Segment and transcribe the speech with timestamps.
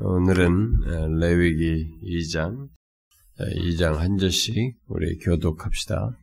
[0.00, 2.68] 오늘은 레위기 2장,
[3.40, 6.16] 2장 한 절씩 우리 교독합시다.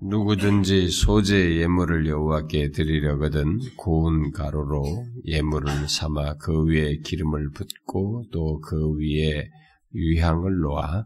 [0.00, 4.82] 누구든지 소재 예물을 여호와께 드리려거든 고운 가루로
[5.26, 9.48] 예물을 삼아 그 위에 기름을 붓고 또 그 위에
[9.94, 11.04] 유향을 놓아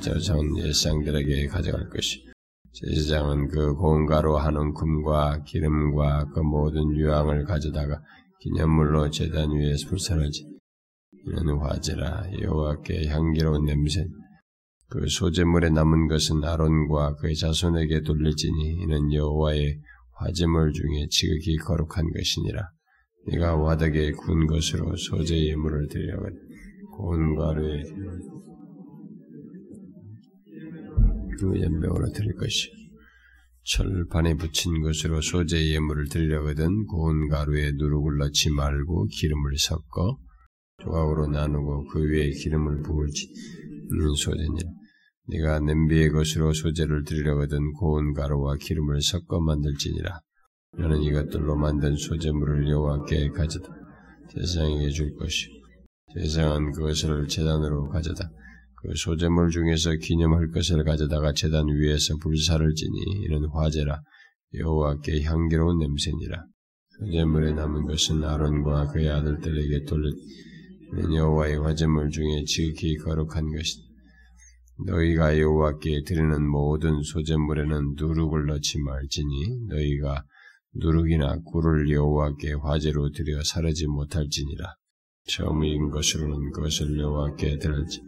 [0.00, 2.22] 전 예상들에게 가져갈 것이.
[2.72, 8.00] 제사장은 그 고운 가루 한 움큼과 기름과 그 모든 유향을 가져다가
[8.40, 10.46] 기념물로 제단 위에 불사르지.
[11.26, 14.06] 이는 화제라 여호와께 향기로운 냄새.
[14.88, 19.78] 그 소재물에 남은 것은 아론과 그의 자손에게 돌릴지니 이는 여호와의
[20.12, 22.62] 화제물 중에 지극히 거룩한 것이니라.
[23.28, 26.28] 네가 화덕에 군 것으로 소재 예물을 드리려고
[26.96, 27.82] 고운 가루에
[31.38, 32.79] 그 연병으로 드릴 것이.
[33.70, 40.18] 철판에 붙인 것으로 소재 예물을 드리려거든 고운 가루에 누룩을 넣지 말고 기름을 섞어
[40.82, 43.28] 조각으로 나누고 그 위에 기름을 부을지
[43.92, 44.70] 는 소재니라.
[45.28, 50.20] 네가 냄비의 것으로 소재를 드리려거든 고운 가루와 기름을 섞어 만들지니라.
[50.78, 53.68] 너는 이것들로 만든 소재물을 여호와께 가져다
[54.34, 55.48] 세상에게 줄 것이.
[56.14, 58.30] 세상은 그것을 재단으로 가져다
[58.82, 64.00] 그 소재물 중에서 기념할 것을 가져다가 재단 위에서 불사를 지니 이는 화제라
[64.54, 66.44] 여호와께 향기로운 냄새니라.
[66.98, 70.12] 소재물에 남은 것은 아론과 그의 아들들에게 돌릴
[71.14, 73.90] 여호와의 화제물 중에 지극히 거룩한 것이다.
[74.86, 80.24] 너희가 여호와께 드리는 모든 소재물에는 누룩을 넣지 말지니 너희가
[80.74, 84.74] 누룩이나 꿀을 여호와께 화제로 드려 사르지 못할지니라.
[85.26, 88.00] 처음인 것으로는 그것을 여호와께 드릴지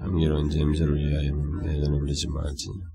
[0.00, 2.94] 향기로운 냄새를 위하여 내전을 부리지 말지니라.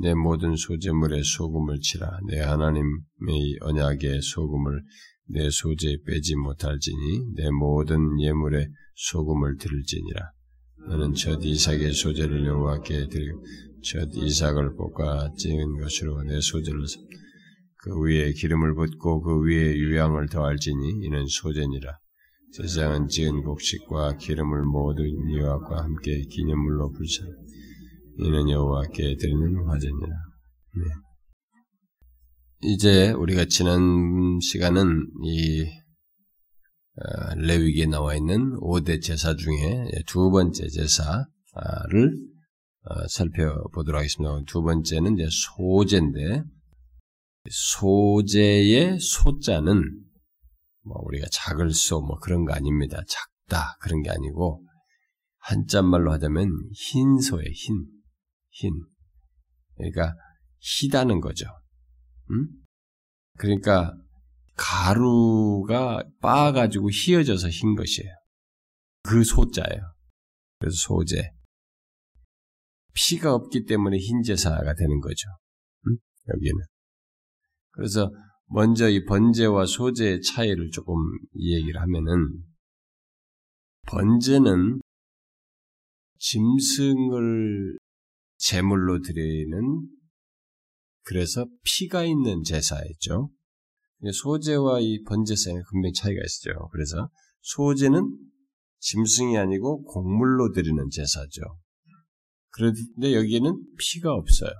[0.00, 2.18] 내 모든 소재물에 소금을 치라.
[2.28, 4.82] 내 하나님의 언약의 소금을
[5.30, 10.32] 내 소재에 빼지 못할지니 내 모든 예물에 소금을 들을지니라.
[10.88, 13.44] 너는 첫 이삭의 소재를 여호와께 드리고
[13.82, 16.80] 첫 이삭을 볶아 찍은 것으로 내 소재를
[17.78, 21.98] 그 위에 기름을 붓고 그 위에 유향을 더할지니 이는 소재니라.
[22.52, 27.24] 세상은 지은 곡식과 기름을 모두 이와과 함께 기념물로 불사.
[28.18, 30.08] 이는 여호와께 드리는 화제니라.
[30.76, 30.84] 네.
[32.62, 35.66] 이제 우리가 지난 시간은 이
[36.96, 41.24] 어, 레위기에 나와 있는 5대 제사 중에 두 번째 제사를
[42.82, 44.40] 어, 살펴보도록 하겠습니다.
[44.46, 46.42] 두 번째는 이제 소제인데
[47.50, 50.07] 소제의 소자는
[50.88, 53.02] 뭐 우리가 작을 소 뭐 그런 거 아닙니다.
[53.06, 54.64] 작다 그런 게 아니고
[55.38, 57.86] 한자말로 하자면 흰소에 흰,
[58.50, 58.72] 흰.
[59.76, 60.14] 그러니까
[60.58, 61.46] 희다는 거죠.
[62.30, 62.48] 음?
[63.38, 63.94] 그러니까
[64.56, 68.10] 가루가 빻아가지고 휘어져서 흰 것이에요.
[69.02, 69.94] 그 소자예요.
[70.58, 71.30] 그래서 소재.
[72.94, 75.28] 피가 없기 때문에 흰제사가 되는 거죠.
[75.86, 75.96] 음?
[76.34, 76.64] 여기는.
[77.70, 78.10] 그래서
[78.50, 80.94] 먼저 이 번제와 소제의 차이를 조금
[81.36, 82.44] 얘기를 하면은
[83.86, 84.80] 번제는
[86.18, 87.78] 짐승을
[88.38, 89.88] 제물로 드리는
[91.02, 93.30] 그래서 피가 있는 제사였죠.
[94.12, 96.68] 소제와 이 번제 사이는 분명히 차이가 있죠.
[96.70, 97.08] 그래서
[97.40, 98.16] 소제는
[98.80, 101.42] 짐승이 아니고 곡물로 드리는 제사죠.
[102.50, 104.50] 그런데 여기에는 피가 없어요.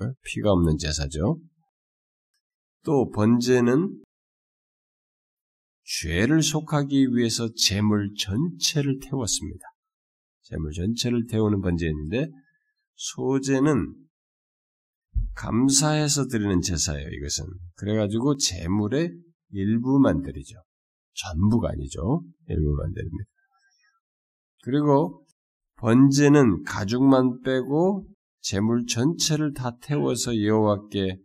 [0.00, 0.12] 어?
[0.24, 1.38] 피가 없는 제사죠.
[2.84, 4.02] 또 번제는
[5.84, 9.64] 죄를 속하기 위해서 재물 전체를 태웠습니다.
[10.42, 12.28] 재물 전체를 태우는 번제였는데
[12.94, 13.94] 소제는
[15.34, 17.46] 감사해서 드리는 제사예요, 이것은.
[17.76, 19.10] 그래가지고 재물의
[19.50, 20.56] 일부만 드리죠.
[21.14, 22.22] 전부가 아니죠.
[22.48, 23.24] 일부만 드립니다.
[24.62, 25.26] 그리고
[25.76, 28.06] 번제는 가죽만 빼고
[28.40, 31.18] 재물 전체를 다 태워서 여호와께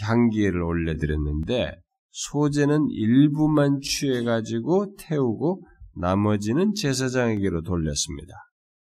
[0.00, 1.72] 향기를 올려드렸는데
[2.10, 5.66] 소제는 일부만 취해가지고 태우고
[5.96, 8.34] 나머지는 제사장에게로 돌렸습니다.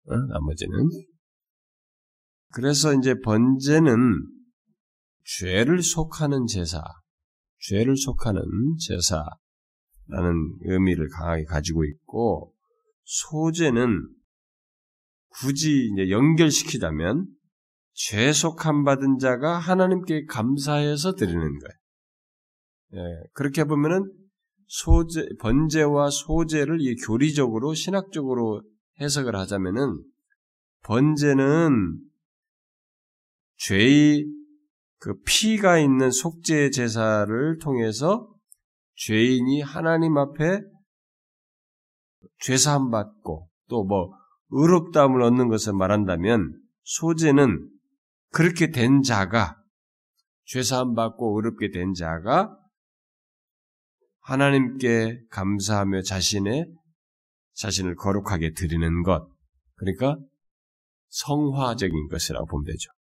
[0.10, 0.16] 어?
[0.16, 0.90] 나머지는
[2.54, 4.26] 그래서 이제 번제는
[5.24, 6.82] 죄를 속하는 제사,
[7.60, 8.42] 죄를 속하는
[8.80, 12.54] 제사라는 의미를 강하게 가지고 있고
[13.04, 14.08] 소제는
[15.30, 17.28] 굳이 이제 연결시키자면
[17.98, 21.74] 죄 속함 받은 자가 하나님께 감사해서 드리는 거예요.
[22.94, 24.12] 예, 그렇게 보면은
[24.68, 28.62] 소제, 번제와 소제를 이 교리적으로 신학적으로
[29.02, 30.04] 해석을 하자면은
[30.84, 32.00] 번제는
[33.58, 34.28] 죄의
[35.00, 38.32] 그 피가 있는 속죄 제사를 통해서
[38.96, 40.62] 죄인이 하나님 앞에
[42.42, 44.12] 죄사함 받고 또 뭐
[44.50, 46.54] 의롭다함을 얻는 것을 말한다면
[46.84, 47.77] 소재는
[48.32, 49.56] 그렇게 된 자가
[50.46, 52.58] 죄사함 받고 의롭게 된 자가
[54.22, 56.68] 하나님께 감사하며 자신의
[57.54, 59.30] 자신을 거룩하게 드리는 것
[59.76, 60.18] 그러니까
[61.10, 62.92] 성화적인 것이라고 보면 되죠.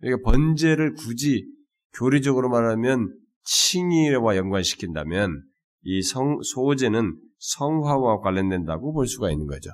[0.00, 1.46] 그러니까 번제를 굳이
[1.94, 5.42] 교리적으로 말하면 칭의와 연관시킨다면
[5.82, 9.70] 이 성, 소제는 성화와 관련된다고 볼 수가 있는 거죠.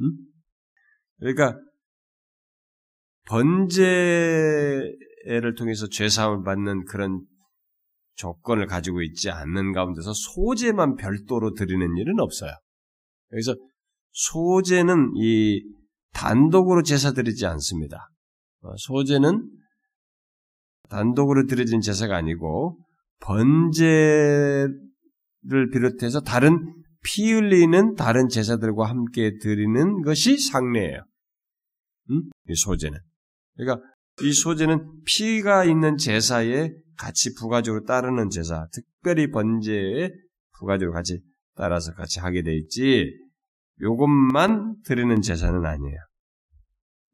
[0.00, 0.12] 음?
[1.18, 1.58] 그러니까
[3.26, 4.94] 번제를
[5.56, 7.24] 통해서 죄사함을 받는 그런
[8.14, 12.50] 조건을 가지고 있지 않는 가운데서 소제만 별도로 드리는 일은 없어요.
[13.28, 13.54] 그래서
[14.12, 15.62] 소제는 이
[16.12, 18.08] 단독으로 제사 드리지 않습니다.
[18.62, 19.50] 어, 소제는
[20.88, 22.78] 단독으로 드려진 제사가 아니고
[23.20, 24.70] 번제를
[25.72, 31.04] 비롯해서 다른 피 흘리는 다른 제사들과 함께 드리는 것이 상례예요.
[32.10, 32.22] 음?
[32.48, 32.98] 이 소제는.
[33.56, 33.86] 그러니까
[34.22, 40.10] 이 소제는 피가 있는 제사에 같이 부가적으로 따르는 제사, 특별히 번제에
[40.58, 41.20] 부가적으로 같이
[41.54, 43.12] 따라서 같이 하게 돼 있지,
[43.80, 45.98] 요것만 드리는 제사는 아니에요.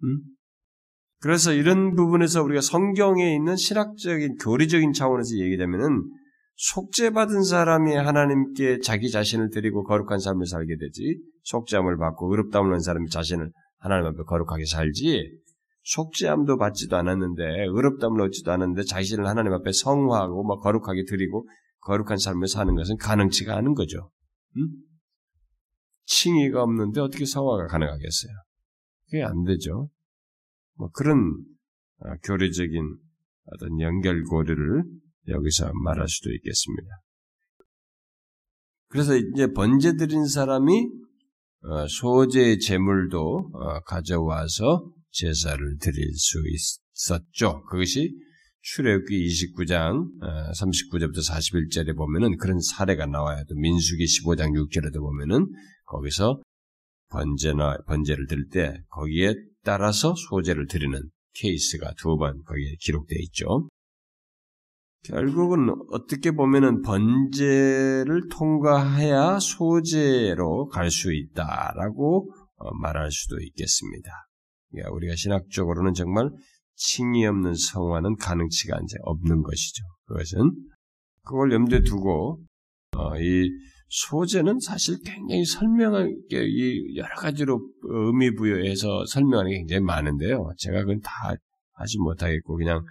[0.05, 0.21] 음?
[1.21, 6.03] 그래서 이런 부분에서 우리가 성경에 있는 신학적인 교리적인 차원에서 얘기되면은
[6.57, 13.09] 속죄받은 사람이 하나님께 자기 자신을 드리고 거룩한 삶을 살게 되지 속죄함을 받고 의롭다함을 얻는 사람이
[13.09, 15.39] 자신을 하나님 앞에 거룩하게 살지
[15.83, 21.49] 속죄함도 받지도 않았는데 의롭다함을 얻지도 않았는데 자신을 하나님 앞에 성화하고 뭐 거룩하게 드리고
[21.81, 24.11] 거룩한 삶을 사는 것은 가능치가 않은 거죠.
[24.57, 24.69] 음?
[26.05, 28.33] 칭의가 없는데 어떻게 성화가 가능하겠어요?
[29.07, 29.89] 그게 안 되죠.
[30.75, 31.19] 뭐 그런
[31.99, 32.97] 어, 교리적인
[33.47, 34.85] 어떤 연결고리를
[35.29, 36.89] 여기서 말할 수도 있겠습니다.
[38.89, 40.89] 그래서 이제 번제 드린 사람이
[41.65, 47.63] 어, 소재의 제물도 어, 가져와서 제사를 드릴 수 있었죠.
[47.65, 48.13] 그것이
[48.63, 53.43] 출애굽기 29장 39절부터 41절에 보면은 그런 사례가 나와요.
[53.49, 55.47] 또 민수기 15장 6절에도 보면은
[55.87, 56.41] 거기서
[57.11, 61.01] 번제나 번제를 드릴 때 거기에 따라서 소재를 드리는
[61.35, 63.69] 케이스가 두 번 거기에 기록되어 있죠.
[65.05, 74.11] 결국은 어떻게 보면은 번제를 통과해야 소재로 갈 수 있다라고 어, 말할 수도 있겠습니다.
[74.91, 76.31] 우리가 신학적으로는 정말
[76.75, 79.85] 칭이 없는 성화는 가능치가 없는 것이죠.
[80.07, 80.53] 그것은
[81.25, 82.41] 그걸 염두에 두고
[82.97, 83.49] 어, 이
[83.89, 90.51] 소재는 사실 굉장히 설명하게 이 여러 가지로 의미 부여해서 설명하는 게 굉장히 많은데요.
[90.57, 91.11] 제가 그건 다
[91.73, 92.85] 하지 못하겠고 그냥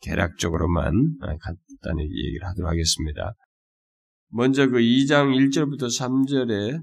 [0.00, 3.34] 개략적으로만 간단히 얘기를 하도록 하겠습니다.
[4.28, 6.82] 먼저 그 2장 1절부터 3절에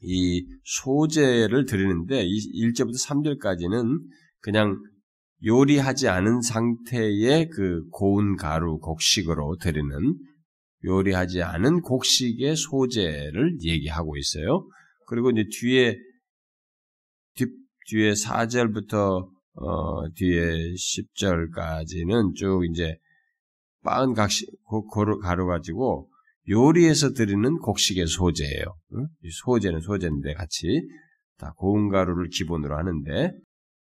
[0.00, 4.00] 이 소재를 드리는데 1절부터 3절까지는
[4.40, 4.76] 그냥
[5.44, 9.88] 요리하지 않은 상태의 그 고운 가루 곡식으로 드리는
[10.84, 14.66] 요리하지 않은 곡식의 소재를 얘기하고 있어요.
[15.06, 15.96] 그리고 이제 뒤에
[17.34, 17.46] 뒤,
[17.86, 22.96] 뒤에 4절부터 어, 뒤에 10절까지는 쭉 이제
[23.82, 24.48] 빻은 각식
[25.22, 26.07] 가루 가지고
[26.48, 28.64] 요리해서 드리는 곡식의 소재예요.
[28.94, 29.06] 응?
[29.44, 30.88] 소재는 소재인데 같이
[31.36, 33.32] 다 고운 가루를 기본으로 하는데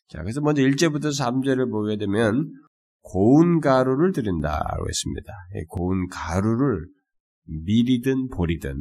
[0.09, 2.51] 자 그래서 먼저 1절부터 3절을 보게 되면
[3.01, 5.33] 고운 가루를 드린다고 했습니다.
[5.69, 6.87] 고운 가루를
[7.47, 8.77] 밀이든 보리든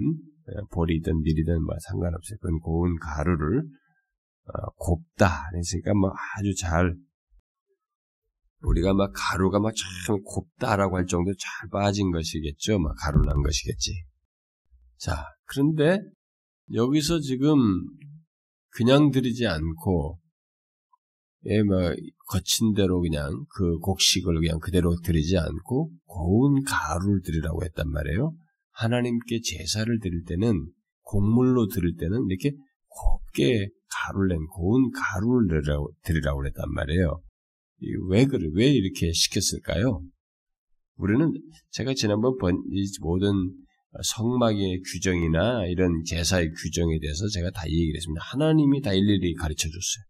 [0.50, 2.38] 예, 보리든 밀이든 뭐 상관없어요.
[2.42, 5.50] 그건 고운 가루를 어, 곱다.
[5.52, 6.96] 그러니까 뭐 아주 잘
[8.62, 12.80] 우리가 막 가루가 막 참 곱다라고 할 정도로 잘 빠진 것이겠죠.
[12.80, 14.04] 막 가루 난 것이겠지.
[14.98, 16.00] 자, 그런데
[16.74, 17.58] 여기서 지금
[18.72, 20.20] 그냥 드리지 않고
[21.46, 21.94] 예, 뭐
[22.30, 28.34] 거친 대로 그냥 그 곡식을 그냥 그대로 드리지 않고 고운 가루를 드리라고 했단 말이에요.
[28.72, 30.68] 하나님께 제사를 드릴 때는
[31.04, 32.56] 곡물로 드릴 때는 이렇게
[32.88, 37.22] 곱게 가루를 낸 고운 가루를 드리라고, 드리라고 그랬단 말이에요.
[38.10, 38.48] 왜 그래?
[38.54, 40.02] 왜 이렇게 시켰을까요?
[40.96, 41.32] 우리는
[41.72, 43.32] 제가 지난번 번, 이 모든
[44.04, 48.22] 성막의 규정이나 이런 제사의 규정에 대해서 제가 다 얘기를 했습니다.
[48.24, 50.04] 하나님이 다 일일이 가르쳐 줬어요.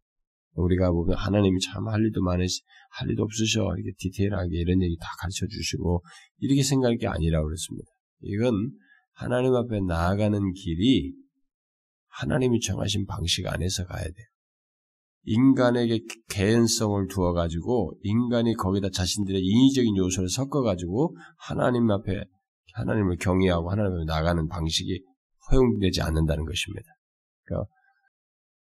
[0.53, 3.61] 우리가 보면 하나님이 참 할 일도 많으시, 할 일도 없으셔.
[3.77, 6.03] 이렇게 디테일하게 이런 얘기 다 가르쳐 주시고,
[6.39, 7.85] 이렇게 생각할 게 아니라고 그랬습니다.
[8.21, 8.71] 이건
[9.13, 11.13] 하나님 앞에 나아가는 길이
[12.07, 14.27] 하나님이 정하신 방식 안에서 가야 돼요.
[15.29, 22.23] 인간에게 개연성을 두어가지고 인간이 거기다 자신들의 인위적인 요소를 섞어가지고 하나님 앞에
[22.73, 25.03] 하나님을 경외하고 하나님 앞에 나가는 방식이
[25.51, 26.87] 허용되지 않는다는 것입니다.
[27.43, 27.69] 그러니까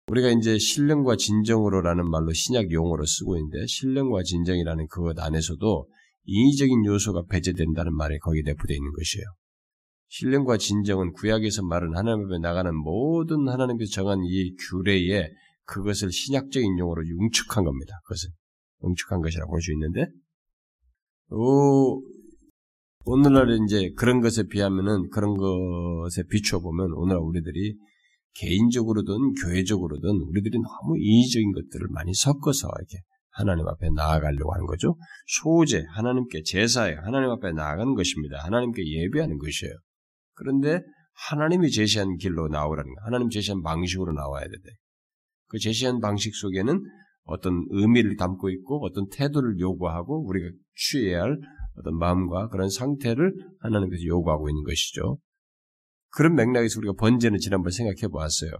[0.08, 5.88] 우리가 이제 신령과 진정으로라는 말로 신약 용어로 쓰고 있는데 신령과 진정이라는 그것 안에서도
[6.24, 9.24] 인위적인 요소가 배제된다는 말이 거기에 내포되어 있는 것이에요.
[10.08, 15.30] 신령과 진정은 구약에서 말은 하나님 앞에 나가는 모든 하나님께서 정한 이 규례에
[15.70, 17.94] 그것을 신약적인 용어로 융축한 겁니다.
[18.04, 18.30] 그것을
[18.84, 20.06] 융축한 것이라고 볼 수 있는데,
[21.30, 22.02] 오,
[23.04, 27.76] 오늘날 이제 그런 것에 비하면은 그런 것에 비추어 보면 오늘날 우리들이
[28.34, 32.98] 개인적으로든 교회적으로든 우리들이 너무 인위적인 것들을 많이 섞어서 이렇게
[33.30, 34.96] 하나님 앞에 나아가려고 하는 거죠.
[35.26, 38.38] 소제, 하나님께 제사에 하나님 앞에 나아가는 것입니다.
[38.44, 39.72] 하나님께 예배하는 것이에요.
[40.34, 40.80] 그런데
[41.28, 44.76] 하나님이 제시한 길로 나오라는 거, 하나님 제시한 방식으로 나와야 되대.
[45.50, 46.82] 그 제시한 방식 속에는
[47.24, 51.36] 어떤 의미를 담고 있고 어떤 태도를 요구하고 우리가 취해야 할
[51.76, 55.18] 어떤 마음과 그런 상태를 하나님께서 요구하고 있는 것이죠.
[56.12, 58.50] 그런 맥락에서 우리가 번제는 지난번 생각해 보았어요.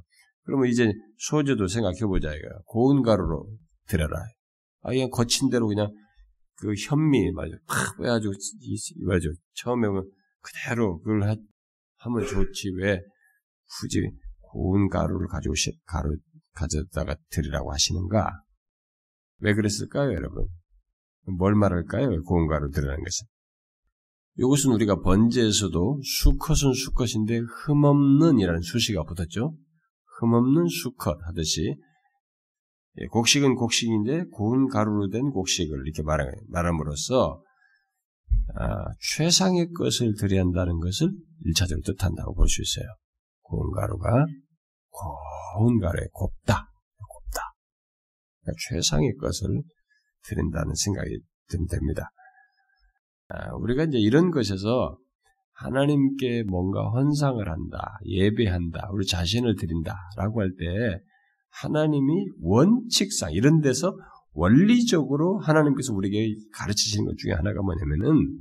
[0.42, 3.49] 그러면 이제 소주도 생각해 보자 이거 고운 가루로
[3.87, 4.16] 드려라.
[4.82, 5.92] 아 그냥 거친 대로 그냥
[6.56, 7.56] 그 현미 말이죠.
[7.66, 8.32] 탁 해가지고
[9.06, 9.30] 말이죠.
[9.54, 11.37] 처음에 보면 그대로 그걸 하,
[11.99, 13.00] 하면 좋지 왜
[13.80, 15.54] 굳이 고운 가루를 가지고
[15.87, 16.16] 가루
[16.52, 18.30] 가져다가 드리라고 하시는가?
[19.38, 20.47] 왜 그랬을까요, 여러분?
[21.38, 22.23] 뭘 말할까요?
[22.25, 23.26] 고운 가루 드리라는 것은.
[24.38, 29.54] 이것은 우리가 번제에서도 수컷은 수컷인데 흠없는 이라는 수식가 붙었죠.
[30.19, 31.76] 흠없는 수컷 하듯이
[32.99, 36.02] 예, 곡식은 곡식인데 고운 가루로 된 곡식을 이렇게
[36.49, 37.42] 말함으로써
[38.57, 41.11] 아, 최상의 것을 드려야 한다는 것을
[41.45, 42.87] 일차적으로 뜻한다고 볼 수 있어요.
[43.42, 44.26] 고운 가루가
[44.90, 46.70] 고운 가루에 곱다,
[47.09, 47.40] 곱다.
[48.42, 49.62] 그러니까 최상의 것을
[50.25, 51.18] 드린다는 생각이
[51.68, 52.11] 듭니다.
[53.28, 54.99] 아, 우리가 이제 이런 것에서
[55.52, 61.00] 하나님께 뭔가 헌상을 한다, 예배한다, 우리 자신을 드린다라고 할 때
[61.52, 63.97] 하나님이 원칙상 이런 데서
[64.32, 68.38] 원리적으로 하나님께서 우리에게 가르치시는 것 중에 하나가 뭐냐면은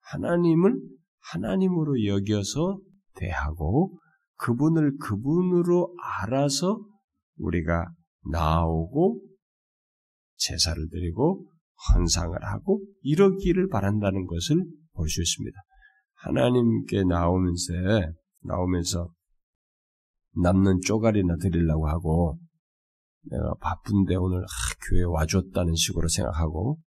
[0.00, 0.80] 하나님을
[1.32, 2.78] 하나님으로 여겨서
[3.16, 3.98] 대하고
[4.42, 6.80] 그분을 그분으로 알아서
[7.38, 7.86] 우리가
[8.30, 9.20] 나오고
[10.36, 11.46] 제사를 드리고
[11.94, 14.56] 헌상을 하고 이러기를 바란다는 것을
[14.94, 15.56] 볼 수 있습니다.
[16.14, 17.72] 하나님께 나오면서
[18.44, 19.10] 나오면서
[20.42, 22.38] 남는 쪼가리나 드리려고 하고
[23.30, 24.46] 내가 바쁜데 오늘 아,
[24.88, 26.78] 교회 와줬다는 식으로 생각하고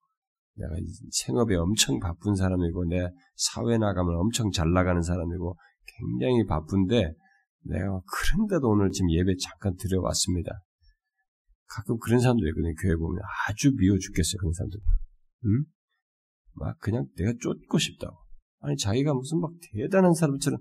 [0.57, 0.75] 내가
[1.11, 5.57] 생업에 엄청 바쁜 사람이고 내 사회 나가면 엄청 잘 나가는 사람이고
[5.87, 7.15] 굉장히 바쁜데
[7.65, 10.53] 내가 그런데도 오늘 지금 예배 잠깐 드려왔습니다.
[11.67, 12.75] 가끔 그런 사람도 있거든요.
[12.81, 14.39] 교회 보면 아주 미워 죽겠어요.
[14.39, 14.79] 그런 사람들.
[15.47, 15.65] 응?
[16.55, 18.17] 막 그냥 내가 쫓고 싶다고.
[18.61, 20.59] 아니 자기가 무슨 막 대단한 사람처럼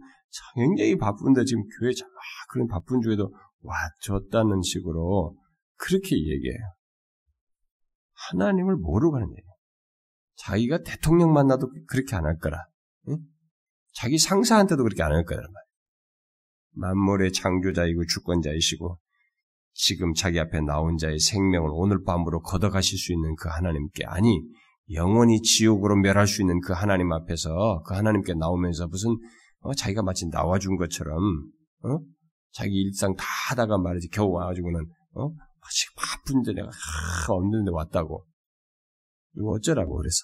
[0.56, 5.38] 굉장히 바쁜데 지금 교회 아, 그런 바쁜 중에도 와줬다는 식으로
[5.76, 6.74] 그렇게 얘기해요.
[8.32, 9.54] 하나님을 모르고 하는 얘기예요.
[10.36, 12.66] 자기가 대통령 만나도 그렇게 안 할 거라.
[13.10, 13.18] 응?
[13.94, 15.63] 자기 상사한테도 그렇게 안 할 거란 말이에요.
[16.76, 19.00] 만물의 창조자이고 주권자이시고
[19.74, 24.42] 지금 자기 앞에 나온 자의 생명을 오늘 밤으로 걷어가실 수 있는 그 하나님께 아니
[24.92, 29.18] 영원히 지옥으로 멸할 수 있는 그 하나님 앞에서 그 하나님께 나오면서 무슨
[29.62, 31.18] 어, 자기가 마치 나와준 것처럼
[31.84, 32.00] 어?
[32.52, 34.82] 자기 일상 다 하다가 말이지 겨우 와가지고는
[35.14, 35.30] 어?
[35.30, 38.26] 마치 바쁜데 내가 하, 없는데 왔다고
[39.36, 40.18] 이거 어쩌라고 그래서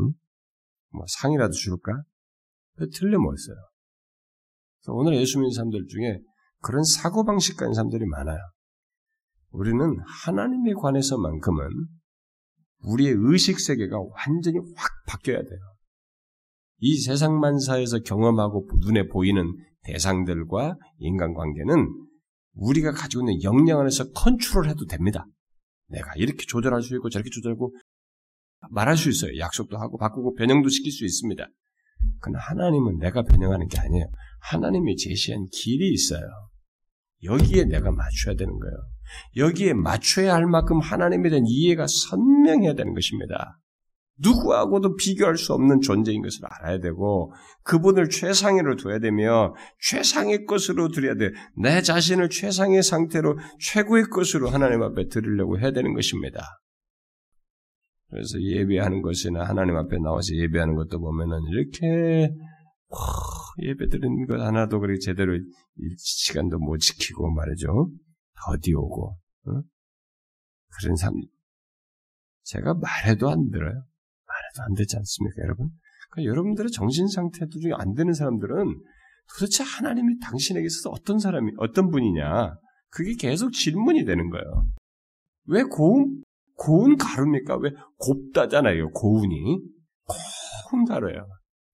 [0.00, 0.12] 응?
[0.90, 2.02] 뭐 상이라도 줄까?
[2.94, 3.56] 틀려먹었어요.
[4.92, 6.20] 오늘 예수 믿는 사람들 중에
[6.60, 8.38] 그런 사고방식 가진 사람들이 많아요.
[9.50, 11.68] 우리는 하나님에 관해서만큼은
[12.80, 15.58] 우리의 의식 세계가 완전히 확 바뀌어야 돼요.
[16.80, 21.86] 이 세상 만사에서 경험하고 눈에 보이는 대상들과 인간관계는
[22.54, 25.26] 우리가 가지고 있는 역량 안에서 컨트롤해도 됩니다.
[25.88, 27.74] 내가 이렇게 조절할 수 있고 저렇게 조절하고
[28.70, 29.38] 말할 수 있어요.
[29.38, 31.46] 약속도 하고 바꾸고 변형도 시킬 수 있습니다.
[32.20, 34.06] 그러나 하나님은 내가 변형하는 게 아니에요.
[34.40, 36.22] 하나님이 제시한 길이 있어요.
[37.24, 38.76] 여기에 내가 맞춰야 되는 거예요.
[39.36, 43.58] 여기에 맞춰야 할 만큼 하나님에 대한 이해가 선명해야 되는 것입니다.
[44.20, 51.14] 누구하고도 비교할 수 없는 존재인 것을 알아야 되고 그분을 최상위로 둬야 되며 최상의 것으로 드려야
[51.14, 51.30] 돼.
[51.56, 56.60] 내 자신을 최상의 상태로 최고의 것으로 하나님 앞에 드리려고 해야 되는 것입니다.
[58.10, 62.32] 그래서 예배하는 것이나 하나님 앞에 나와서 예배하는 것도 보면은 이렇게
[63.60, 65.38] 예배 드리는 것 하나도 그렇게 제대로
[65.96, 67.90] 시간도 못 지키고 말이죠.
[68.44, 69.16] 더디 오고
[69.46, 69.62] 어?
[70.80, 71.14] 그런 사람
[72.48, 73.84] 제가 말해도 안 들어요.
[74.26, 75.68] 말해도 안 되지 않습니까, 여러분?
[76.10, 78.56] 그러니까 여러분들의 정신 상태도 중에 안 되는 사람들은
[79.34, 82.56] 도대체 하나님이 당신에게 있어서 어떤 사람이, 어떤 분이냐?
[82.90, 84.66] 그게 계속 질문이 되는 거예요.
[85.44, 86.22] 왜 고운,
[86.54, 87.58] 고운 가루입니까?
[87.58, 89.60] 왜 곱다잖아요, 고운이.
[90.70, 91.28] 고운 가루예요.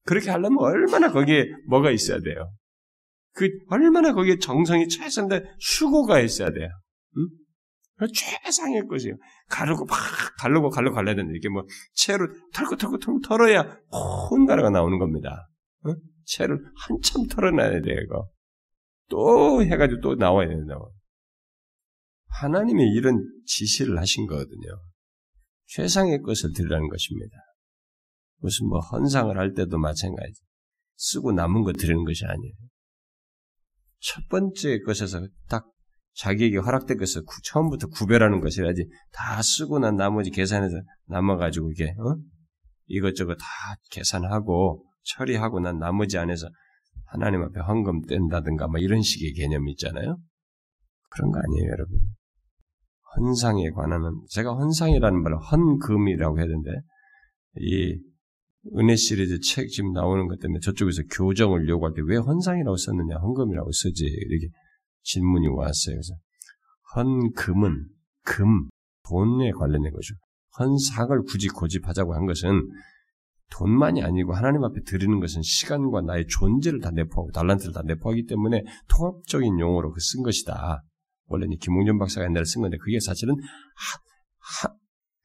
[0.05, 2.53] 그렇게 하려면 얼마나 거기에 뭐가 있어야 돼요?
[3.33, 6.69] 그, 얼마나 거기에 정성이 최선데 수고가 있어야 돼요.
[7.17, 8.07] 응?
[8.13, 9.15] 최상의 것이에요.
[9.49, 9.97] 가르고 막
[10.37, 13.77] 가르고 가르고 갈라야 되는데 이렇게 뭐 채로 털고 털고 털고 털어야
[14.31, 15.47] 온 가루가 나오는 겁니다.
[15.85, 15.93] 어?
[16.25, 17.95] 채를 한참 털어놔야 돼요.
[18.03, 18.29] 이거
[19.09, 20.93] 또 해가지고 또 나와야 된다고.
[22.27, 24.81] 하나님이 이런 지시를 하신 거거든요.
[25.67, 27.37] 최상의 것을 드리라는 것입니다.
[28.45, 30.41] 무슨 뭐 헌상을 할 때도 마찬가지.
[30.97, 32.53] 쓰고 남은 거 드리는 것이 아니에요.
[33.99, 35.65] 첫 번째 것에서 딱
[36.13, 40.75] 자기에게 허락된 것을 처음부터 구별하는 것이라지 다 쓰고 난 나머지 계산해서
[41.07, 42.15] 남아가지고 이게 어?
[42.85, 43.45] 이것저것 다
[43.89, 46.47] 계산하고 처리하고 난 나머지 안에서
[47.05, 50.17] 하나님 앞에 헌금 뗀다든가 뭐 이런 식의 개념이 있잖아요.
[51.09, 51.99] 그런 거 아니에요, 여러분.
[53.17, 56.69] 헌상에 관한은 제가 헌상이라는 말을 헌금이라고 해야 되는데
[57.57, 57.97] 이
[58.77, 63.71] 은혜 시리즈 책 지금 나오는 것 때문에 저쪽에서 교정을 요구할 때 왜 헌상이라고 썼느냐, 헌금이라고
[63.71, 64.47] 쓰지 이렇게
[65.03, 65.95] 질문이 왔어요.
[65.95, 66.15] 그래서
[66.95, 67.85] 헌금은
[68.23, 68.69] 금,
[69.07, 70.15] 돈에 관련된 거죠.
[70.59, 72.67] 헌상을 굳이 고집하자고 한 것은
[73.51, 78.63] 돈만이 아니고 하나님 앞에 드리는 것은 시간과 나의 존재를 다 내포하고 달란트를 다 내포하기 때문에
[78.87, 80.81] 통합적인 용어로 그 쓴 것이다.
[81.27, 84.73] 원래는 김홍준 박사가 옛날에 쓴 건데 그게 사실은 하, 하,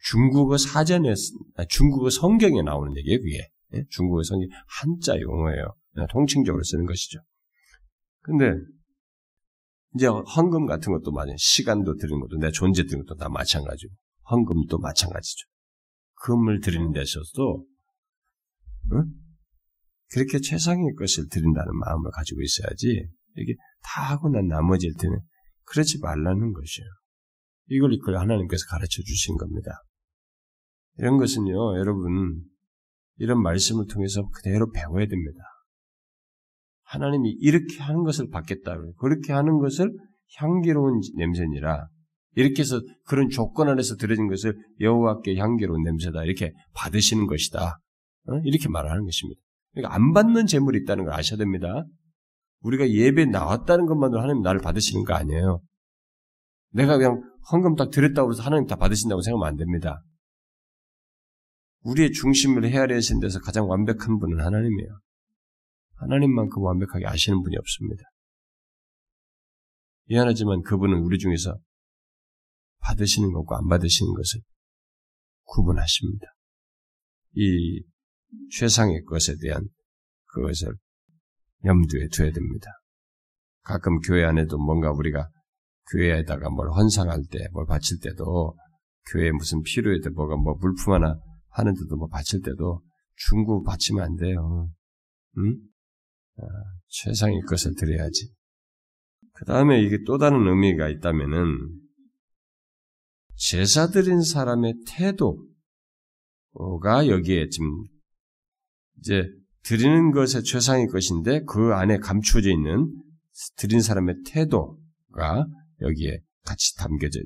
[0.03, 1.15] 중국어 사전에
[1.57, 3.19] 아, 중국어 성경에 나오는 얘기예요.
[3.19, 3.85] 그게 예?
[3.91, 5.75] 중국어 성경 한자 용어예요.
[6.11, 7.21] 통칭적으로 쓰는 것이죠.
[8.21, 8.53] 근데
[9.95, 13.93] 이제 헌금 같은 것도 마찬 시간도 드리는 것도 내 존재 드리는 것도 다 마찬가지고
[14.31, 15.47] 헌금도 마찬가지죠.
[16.23, 17.67] 금을 드리는 데서도
[18.93, 19.05] 응?
[20.13, 25.19] 그렇게 최상의 것을 드린다는 마음을 가지고 있어야지 이게 다 하고 난 나머지일 때는
[25.65, 26.89] 그러지 말라는 것이에요.
[27.69, 29.83] 이걸 이걸 하나님께서 가르쳐 주신 겁니다.
[31.01, 32.43] 이런 것은요, 여러분,
[33.17, 35.39] 이런 말씀을 통해서 그대로 배워야 됩니다.
[36.85, 38.77] 하나님이 이렇게 하는 것을 받겠다.
[38.99, 39.91] 그렇게 하는 것을
[40.37, 41.89] 향기로운 냄새니라.
[42.37, 46.25] 이렇게 해서 그런 조건 안에서 들어진 것을 여호와께 향기로운 냄새다.
[46.25, 47.79] 이렇게 받으시는 것이다.
[48.29, 48.41] 어?
[48.45, 49.41] 이렇게 말하는 것입니다.
[49.73, 51.85] 그러니까 안 받는 재물이 있다는 걸 아셔야 됩니다.
[52.61, 55.63] 우리가 예배 나왔다는 것만으로 하나님 나를 받으시는 거 아니에요.
[56.73, 60.03] 내가 그냥 헌금 딱 드렸다고 해서 하나님 다 받으신다고 생각하면 안 됩니다.
[61.83, 65.01] 우리의 중심을 헤아려신 데서 가장 완벽한 분은 하나님이에요.
[65.97, 68.03] 하나님만큼 완벽하게 아시는 분이 없습니다.
[70.07, 71.57] 미안하지만 그분은 우리 중에서
[72.81, 74.41] 받으시는 것과 안 받으시는 것을
[75.45, 76.27] 구분하십니다.
[77.35, 77.83] 이
[78.51, 79.69] 최상의 것에 대한
[80.27, 80.75] 그것을
[81.65, 82.71] 염두에 둬야 됩니다.
[83.63, 85.29] 가끔 교회 안에도 뭔가 우리가
[85.93, 88.57] 교회에다가 뭘 헌상할 때, 뭘 바칠 때도
[89.13, 91.19] 교회에 무슨 필요에 대 뭐가 뭐 물품 하나
[91.51, 92.83] 하는데도 뭐 바칠 때도
[93.17, 94.71] 중고 바치면 안 돼요.
[95.39, 95.57] 응?
[96.39, 96.43] 아,
[96.89, 98.33] 최상의 것을 드려야지.
[99.35, 101.47] 그 다음에 이게 또 다른 의미가 있다면은
[103.37, 105.39] 제사 드린 사람의 태도가
[107.09, 107.85] 여기에 지금
[108.99, 109.25] 이제
[109.63, 112.93] 드리는 것의 최상의 것인데 그 안에 감추어져 있는
[113.57, 115.47] 드린 사람의 태도가
[115.81, 117.21] 여기에 같이 담겨져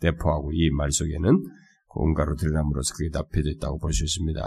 [0.00, 1.44] 내포하고 이 말 속에는
[1.98, 4.40] 공가로 드러남으로써 그게 답해져 있다고 볼 수 있습니다.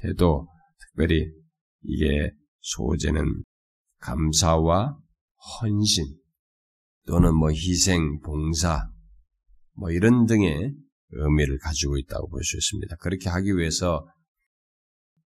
[0.00, 0.46] 태도,
[0.80, 1.26] 특별히
[1.82, 3.42] 이게 소재는
[3.98, 4.96] 감사와
[5.60, 6.04] 헌신
[7.06, 8.88] 또는 뭐 희생, 봉사
[9.74, 10.74] 뭐 이런 등의
[11.10, 12.96] 의미를 가지고 있다고 볼 수 있습니다.
[12.96, 14.06] 그렇게 하기 위해서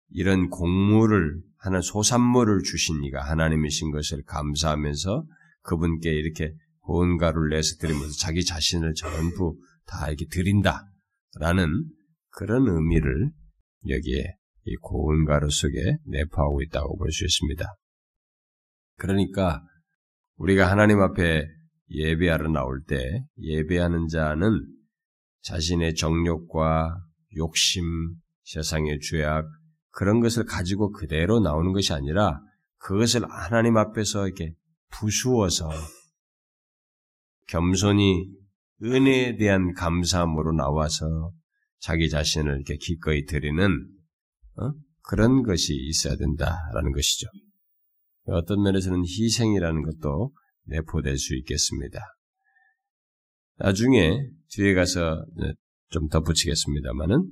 [0.09, 5.23] 이런 공물을 하는 소산물을 주신 이가 하나님이신 것을 감사하면서
[5.61, 10.89] 그분께 이렇게 고가루를 내서 드리면서 자기 자신을 전부 다 이렇게 드린다
[11.35, 11.85] 라는
[12.31, 13.31] 그런 의미를
[13.87, 17.65] 여기에 이 고운 가루 속에 내포하고 있다고 볼 수 있습니다.
[18.97, 19.63] 그러니까
[20.35, 21.45] 우리가 하나님 앞에
[21.89, 24.65] 예배하러 나올 때 예배하는 자는
[25.41, 26.99] 자신의 정욕과
[27.37, 27.83] 욕심,
[28.43, 29.45] 세상의 죄악
[29.91, 32.39] 그런 것을 가지고 그대로 나오는 것이 아니라
[32.77, 34.53] 그것을 하나님 앞에서 이렇게
[34.91, 35.69] 부수어서
[37.47, 38.27] 겸손히
[38.83, 41.31] 은혜에 대한 감사함으로 나와서
[41.79, 43.65] 자기 자신을 이렇게 기꺼이 드리는
[44.57, 44.71] 어?
[45.03, 47.27] 그런 것이 있어야 된다라는 것이죠.
[48.25, 50.31] 어떤 면에서는 희생이라는 것도
[50.65, 51.99] 내포될 수 있겠습니다.
[53.57, 54.19] 나중에
[54.51, 55.25] 뒤에 가서
[55.89, 57.27] 좀 덧붙이겠습니다만은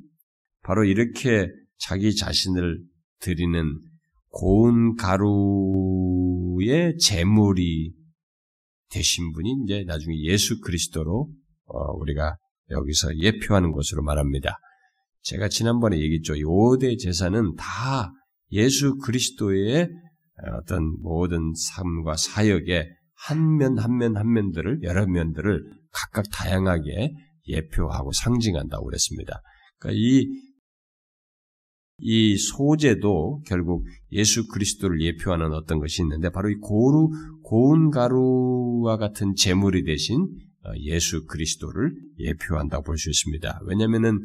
[0.64, 2.82] 바로 이렇게 자기 자신을
[3.20, 3.64] 드리는
[4.30, 7.94] 고운 가루의 제물이
[8.90, 11.30] 되신 분이 이제 나중에 예수 그리스도로
[11.66, 12.38] 어, 우리가
[12.72, 14.58] 여기서 예표하는 것으로 말합니다.
[15.22, 16.36] 제가 지난번에 얘기했죠.
[16.36, 18.12] 이 5대 제사는 다
[18.52, 19.90] 예수 그리스도의
[20.60, 27.14] 어떤 모든 삶과 사역의 한 면 한 면 한 면들을 여러 면들을 각각 다양하게
[27.48, 29.42] 예표하고 상징한다고 그랬습니다.
[29.80, 30.28] 그러니까 이,
[32.00, 37.10] 이 소재도 결국 예수 그리스도를 예표하는 어떤 것이 있는데 바로 이 고루,
[37.44, 40.28] 고운 가루와 같은 제물이 대신
[40.64, 43.62] 어, 예수 그리스도를 예표한다고 볼 수 있습니다.
[43.66, 44.24] 왜냐하면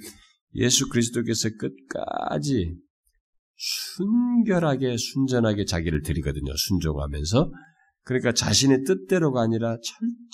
[0.55, 2.75] 예수 그리스도께서 끝까지
[3.57, 6.53] 순결하게 순전하게 자기를 드리거든요.
[6.57, 7.53] 순종하면서
[8.05, 9.77] 그러니까 자신의 뜻대로가 아니라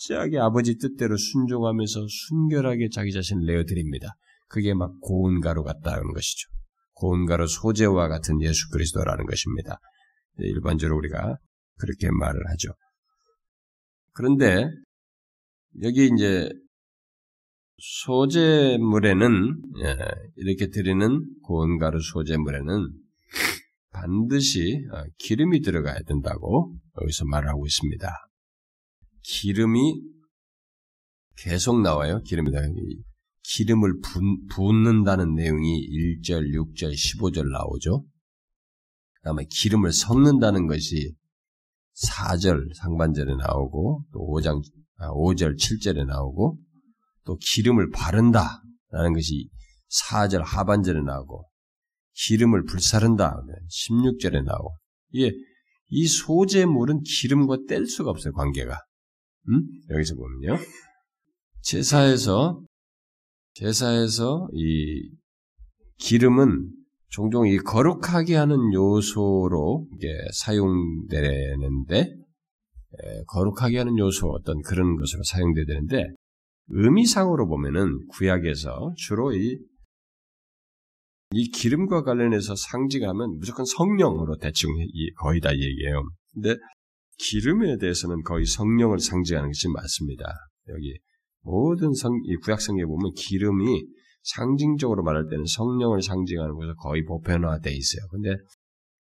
[0.06, 4.14] 철저하게 아버지 뜻대로 순종하면서 순결하게 자기 자신을 내어 드립니다.
[4.48, 6.48] 그게 막 고운 가루 같다는 것이죠.
[6.98, 9.78] 고운 가루 소재와 같은 예수 그리스도라는 것입니다.
[10.38, 11.36] 일반적으로 우리가
[11.78, 12.70] 그렇게 말을 하죠.
[14.12, 14.68] 그런데
[15.82, 16.50] 여기 이제
[17.78, 19.96] 소재물에는 예,
[20.36, 22.88] 이렇게 드리는 고운 가루 소재물에는
[23.90, 28.10] 반드시 어, 기름이 들어가야 된다고 여기서 말하고 있습니다.
[29.22, 30.02] 기름이
[31.36, 32.20] 계속 나와요.
[32.22, 32.50] 기름이
[33.48, 34.00] 기름을
[34.50, 38.04] 붓는다는 내용이 1절, 6절, 15절 나오죠.
[39.22, 41.14] 다음에 기름을 섞는다는 것이
[42.06, 44.62] 4절 상반절에 나오고 또 5장
[44.98, 46.58] 5절, 아, 7절에 나오고
[47.24, 49.48] 또 기름을 바른다라는 것이
[50.04, 51.48] 4절 하반절에 나오고
[52.14, 53.40] 기름을 불사른다
[53.88, 54.76] 16절에 나오고
[55.12, 55.32] 이게
[55.88, 58.78] 이 소재물은 기름과 뗄 수가 없어요 관계가
[59.48, 59.66] 음?
[59.90, 60.58] 여기서 보면요
[61.62, 62.67] 제사에서
[63.58, 65.10] 제사에서 이
[65.96, 66.70] 기름은
[67.08, 72.14] 종종 이 거룩하게 하는 요소로 이게 사용되는데
[73.26, 76.06] 거룩하게 하는 요소 어떤 그런 것으로 사용돼야 되는데
[76.68, 79.58] 의미상으로 보면은 구약에서 주로 이,
[81.32, 84.70] 이 기름과 관련해서 상징하면 무조건 성령으로 대충
[85.18, 86.04] 거의 다 얘기해요.
[86.32, 86.54] 근데
[87.16, 90.32] 기름에 대해서는 거의 성령을 상징하는 것이 맞습니다.
[90.68, 91.00] 여기
[91.42, 93.84] 모든 성, 이 구약 성경에 보면 기름이
[94.22, 98.06] 상징적으로 말할 때는 성령을 상징하는 것으로 거의 보편화되어 있어요.
[98.10, 98.30] 근데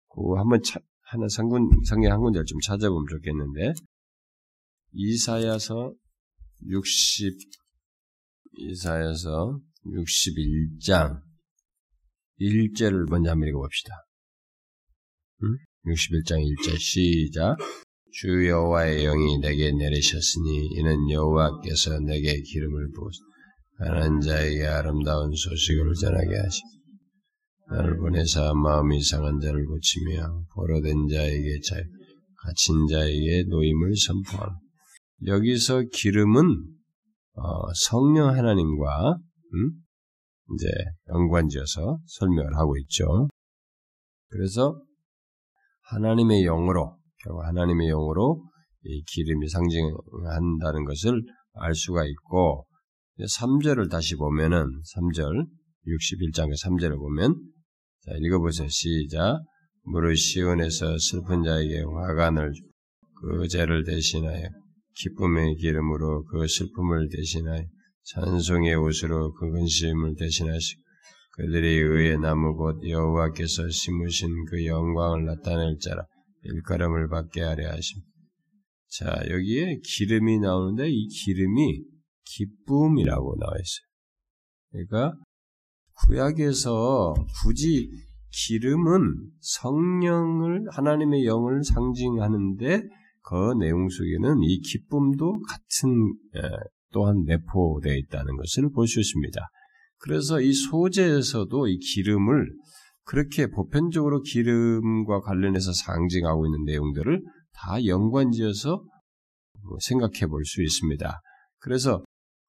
[0.08, 3.72] 그 한번 차, 하나 상군 성경 한 군데를 좀 찾아보면 좋겠는데
[4.92, 5.94] 이사야서
[6.66, 7.38] 60
[8.56, 11.20] 이사에서 61장
[12.40, 13.92] 1절을 먼저 한번 읽어봅시다.
[15.42, 15.56] 응?
[15.86, 17.56] 61장 1절 시작
[18.16, 23.18] 주 여호와의 영이 내게 내리셨으니 이는 여호와께서 내게 기름을 부으사
[23.78, 26.60] 가난 자에게 아름다운 소식을 전하게 하시
[27.70, 31.82] 나를 보내사 마음이 상한 자를 고치며 보로된 자에게 자유
[32.44, 34.48] 갇힌 자에게 노임을 선포함
[35.26, 36.40] 여기서 기름은
[37.36, 39.16] 어, 성령 하나님과
[39.54, 39.72] 음?
[40.54, 40.68] 이제
[41.08, 43.26] 연관지어서 설명을 하고 있죠.
[44.28, 44.80] 그래서
[45.82, 48.44] 하나님의 영으로 결국 하나님의 영으로
[48.84, 51.22] 이 기름이 상징한다는 것을
[51.54, 52.66] 알 수가 있고
[53.18, 55.46] 3절을 다시 보면은 3절
[55.86, 57.34] 61장의 3절을 보면
[58.04, 58.68] 자 읽어보세요.
[58.68, 59.40] 시작
[59.84, 62.52] 무릇 시온에서 슬픈 자에게 화관을
[63.20, 64.48] 그 죄를 대신하여
[64.96, 67.64] 기쁨의 기름으로 그 슬픔을 대신하여
[68.04, 70.82] 찬송의 옷으로 그 근심을 대신하시고
[71.36, 76.04] 그들이 의의 나무 곧 여호와께서 심으신 그 영광을 나타낼 자라
[76.44, 78.00] 일가름을 받게 하려 하심.
[78.88, 81.82] 자 여기에 기름이 나오는데 이 기름이
[82.24, 83.86] 기쁨이라고 나와 있어요.
[84.70, 85.18] 그러니까
[86.06, 87.90] 구약에서 굳이
[88.30, 92.82] 기름은 성령을 하나님의 영을 상징하는데
[93.22, 96.14] 그 내용 속에는 이 기쁨도 같은
[96.92, 99.40] 또한 내포되어 있다는 것을 볼 수 있습니다.
[99.98, 102.46] 그래서 이 소재에서도 이 기름을
[103.04, 108.84] 그렇게 보편적으로 기름과 관련해서 상징하고 있는 내용들을 다 연관지어서
[109.80, 111.20] 생각해 볼 수 있습니다.
[111.58, 112.04] 그래서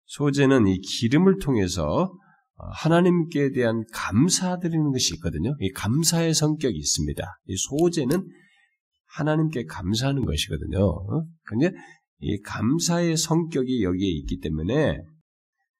[0.05, 2.11] 소재는 이 기름을 통해서
[2.57, 5.55] 하나님께 대한 감사드리는 것이 있거든요.
[5.59, 7.23] 이 감사의 성격이 있습니다.
[7.47, 8.25] 이 소재는
[9.07, 10.79] 하나님께 감사하는 것이거든요.
[11.43, 11.71] 근데
[12.19, 14.99] 이 감사의 성격이 여기에 있기 때문에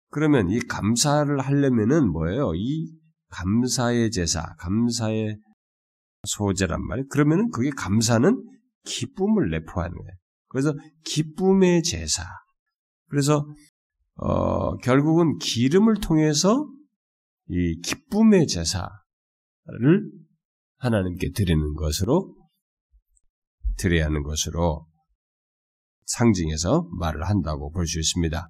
[0.10, 2.54] 그러면 이 감사를 하려면은 뭐예요?
[2.56, 2.92] 이
[3.30, 5.38] 감사의 제사, 감사의
[6.28, 7.08] 소재란 말이에요.
[7.10, 8.44] 그러면은 그게 감사는
[8.86, 10.12] 기쁨을 내포하는 거예요.
[10.48, 10.74] 그래서
[11.06, 12.24] 기쁨의 제사.
[13.10, 13.46] 그래서
[14.16, 16.68] 어, 결국은 기름을 통해서
[17.48, 18.90] 이 기쁨의 제사를
[20.78, 22.36] 하나님께 드리는 것으로
[23.78, 24.88] 드려야 하는 것으로
[26.06, 28.48] 상징해서 말을 한다고 볼 수 있습니다.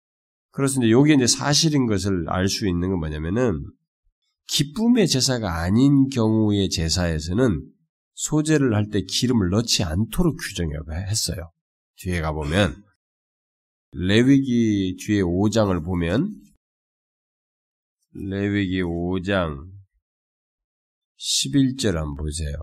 [0.52, 3.60] 그래서 이제 요게 이제 사실인 것을 알 수 있는 건 뭐냐면은
[4.48, 7.72] 기쁨의 제사가 아닌 경우의 제사에서는
[8.14, 11.52] 소재를 할 때 기름을 넣지 않도록 규정했어요.
[11.98, 12.84] 뒤에 가보면
[13.92, 16.34] 레위기 뒤에 5장을 보면
[18.14, 19.70] 레위기 5장
[21.18, 22.56] 11절 한번 보세요.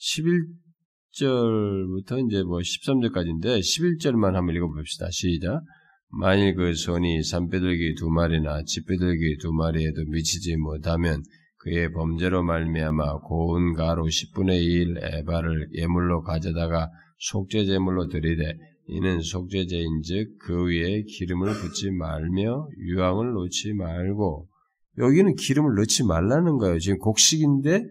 [0.00, 5.08] 11절부터 이제 뭐 13절까지인데 11절만 한번 읽어봅시다.
[5.10, 5.62] 시작.
[6.10, 11.22] 만일 그 손이 산뼈들기 두 마리나 집뼈들기 두 마리에도 미치지 못하면
[11.58, 20.38] 그의 범죄로 말미암아 고운 가루 10분의 1 에바를 예물로 가져다가 속죄 제물로 드리되 이는 속죄제인즉
[20.38, 24.48] 그 위에 기름을 붓지 말며 유황을 놓지 말고
[24.96, 26.78] 여기는 기름을 넣지 말라는 거예요.
[26.78, 27.84] 지금 곡식인데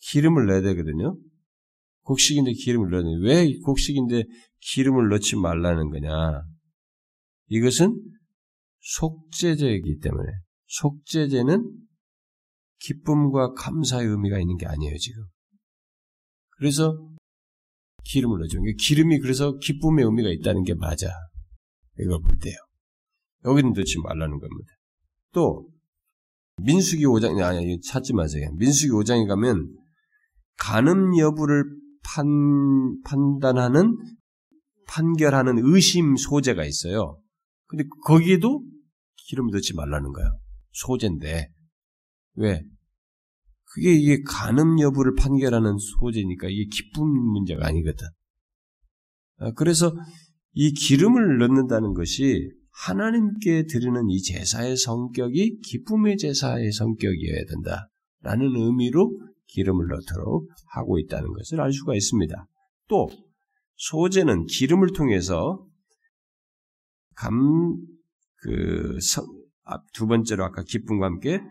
[0.00, 1.16] 기름을 넣어야 되거든요.
[2.04, 3.08] 곡식인데 기름을 넣어야 돼.
[3.22, 4.24] 왜 곡식인데
[4.60, 6.42] 기름을 넣지 말라는 거냐?
[7.50, 8.00] 이것은
[8.80, 10.32] 속죄제이기 때문에
[10.66, 11.70] 속죄제는
[12.78, 15.24] 기쁨과 감사의 의미가 있는 게 아니에요, 지금.
[16.56, 16.96] 그래서
[18.04, 18.58] 기름을 넣죠.
[18.78, 21.08] 기름이 그래서 기쁨의 의미가 있다는 게 맞아.
[21.98, 22.54] 이걸 볼 때요.
[23.44, 24.72] 여기는 넣지 말라는 겁니다.
[25.32, 25.68] 또
[26.62, 28.50] 민수기 5장 아니 찾지 마세요.
[28.56, 29.76] 민수기 5장에 가면
[30.58, 31.64] 간음 여부를
[32.02, 33.96] 판, 판단하는
[34.86, 37.19] 판결하는 의심 소재가 있어요.
[37.70, 38.64] 근데 거기에도
[39.28, 40.40] 기름을 넣지 말라는 거예요.
[40.72, 41.48] 소재인데
[42.34, 42.62] 왜?
[43.62, 48.08] 그게 이게 간음 여부를 판결하는 소재니까 이게 기쁨 문제가 아니거든.
[49.38, 49.94] 아, 그래서
[50.52, 57.88] 이 기름을 넣는다는 것이 하나님께 드리는 이 제사의 성격이 기쁨의 제사의 성격이어야 된다
[58.22, 62.46] 라는 의미로 기름을 넣도록 하고 있다는 것을 알 수가 있습니다.
[62.88, 63.08] 또
[63.76, 65.64] 소재는 기름을 통해서
[67.20, 67.76] 감,
[68.42, 68.98] 그,
[69.92, 71.42] 두 번째로 아까 기쁨과 함께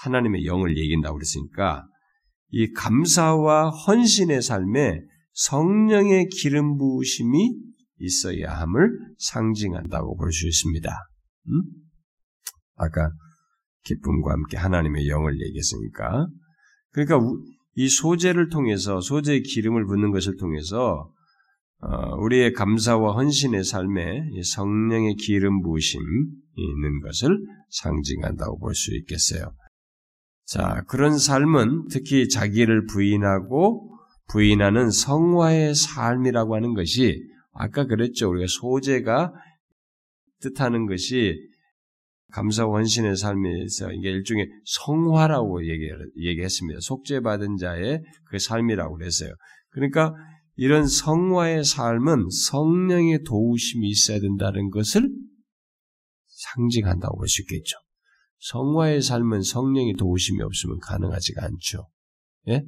[0.00, 1.86] 하나님의 영을 얘기한다고 그랬으니까
[2.48, 5.00] 이 감사와 헌신의 삶에
[5.32, 7.54] 성령의 기름 부으심이
[7.98, 10.90] 있어야 함을 상징한다고 볼 수 있습니다.
[11.48, 11.62] 음?
[12.74, 13.12] 아까
[13.84, 16.26] 기쁨과 함께 하나님의 영을 얘기했으니까
[16.90, 17.20] 그러니까
[17.74, 21.12] 이 소재를 통해서 소재의 기름을 붓는 것을 통해서 어,
[22.18, 26.04] 우리의 감사와 헌신의 삶에 성령의 기름 부으심이
[26.56, 27.38] 있는 것을
[27.70, 29.52] 상징한다고 볼 수 있겠어요.
[30.46, 33.96] 자, 그런 삶은 특히 자기를 부인하고
[34.28, 38.28] 부인하는 성화의 삶이라고 하는 것이 아까 그랬죠.
[38.30, 39.32] 우리가 소재가
[40.40, 41.36] 뜻하는 것이
[42.32, 49.32] 감사 원신의 삶에서 이게 일종의 성화라고 얘기, 했습니다 속죄받은 자의 그 삶이라고 그랬어요.
[49.70, 50.14] 그러니까
[50.62, 55.10] 이런 성화의 삶은 성령의 도우심이 있어야 된다는 것을
[56.26, 57.78] 상징한다고 볼 수 있겠죠.
[58.40, 61.88] 성화의 삶은 성령의 도우심이 없으면 가능하지가 않죠.
[62.48, 62.62] 예?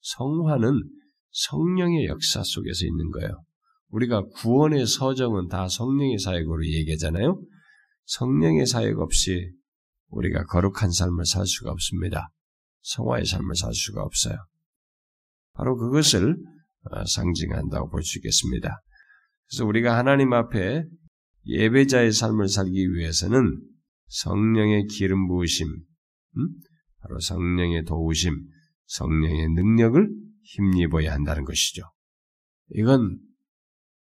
[0.00, 0.82] 성화는
[1.30, 3.44] 성령의 역사 속에서 있는 거예요.
[3.90, 7.40] 우리가 구원의 서정은 다 성령의 사역으로 얘기하잖아요.
[8.04, 9.52] 성령의 사역 없이
[10.08, 12.30] 우리가 거룩한 삶을 살 수가 없습니다.
[12.80, 14.38] 성화의 삶을 살 수가 없어요.
[15.52, 16.51] 바로 그것을 어,
[17.06, 18.82] 상징한다고 볼 수 있겠습니다.
[19.48, 20.84] 그래서 우리가 하나님 앞에
[21.46, 23.60] 예배자의 삶을 살기 위해서는
[24.08, 26.48] 성령의 기름 부으심, 음?
[27.00, 28.34] 바로 성령의 도우심,
[28.86, 30.08] 성령의 능력을
[30.42, 31.82] 힘입어야 한다는 것이죠.
[32.70, 33.18] 이건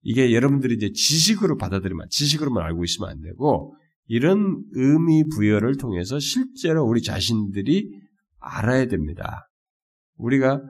[0.03, 6.85] 이게 여러분들이 이제 지식으로 받아들이면 지식으로만 알고 있으면 안 되고 이런 의미 부여를 통해서 실제로
[6.85, 7.91] 우리 자신들이
[8.39, 9.49] 알아야 됩니다.
[10.17, 10.61] 우리가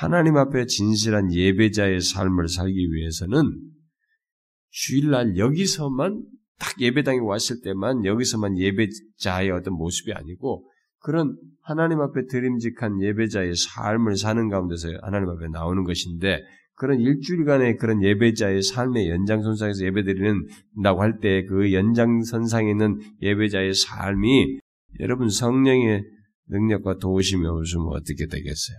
[0.00, 3.52] 하나님 앞에 진실한 예배자의 삶을 살기 위해서는
[4.70, 6.22] 주일날 여기서만
[6.60, 10.68] 딱 예배당에 왔을 때만 여기서만 예배자의 어떤 모습이 아니고
[11.00, 16.44] 그런 하나님 앞에 드림직한 예배자의 삶을 사는 가운데서 하나님 앞에 나오는 것인데
[16.76, 24.60] 그런 일주일간의 그런 예배자의 삶의 연장선상에서 예배드리는다고 할 때 그 연장선상에 있는 예배자의 삶이
[25.00, 26.04] 여러분 성령의
[26.50, 28.78] 능력과 도우심이 없으면 어떻게 되겠어요?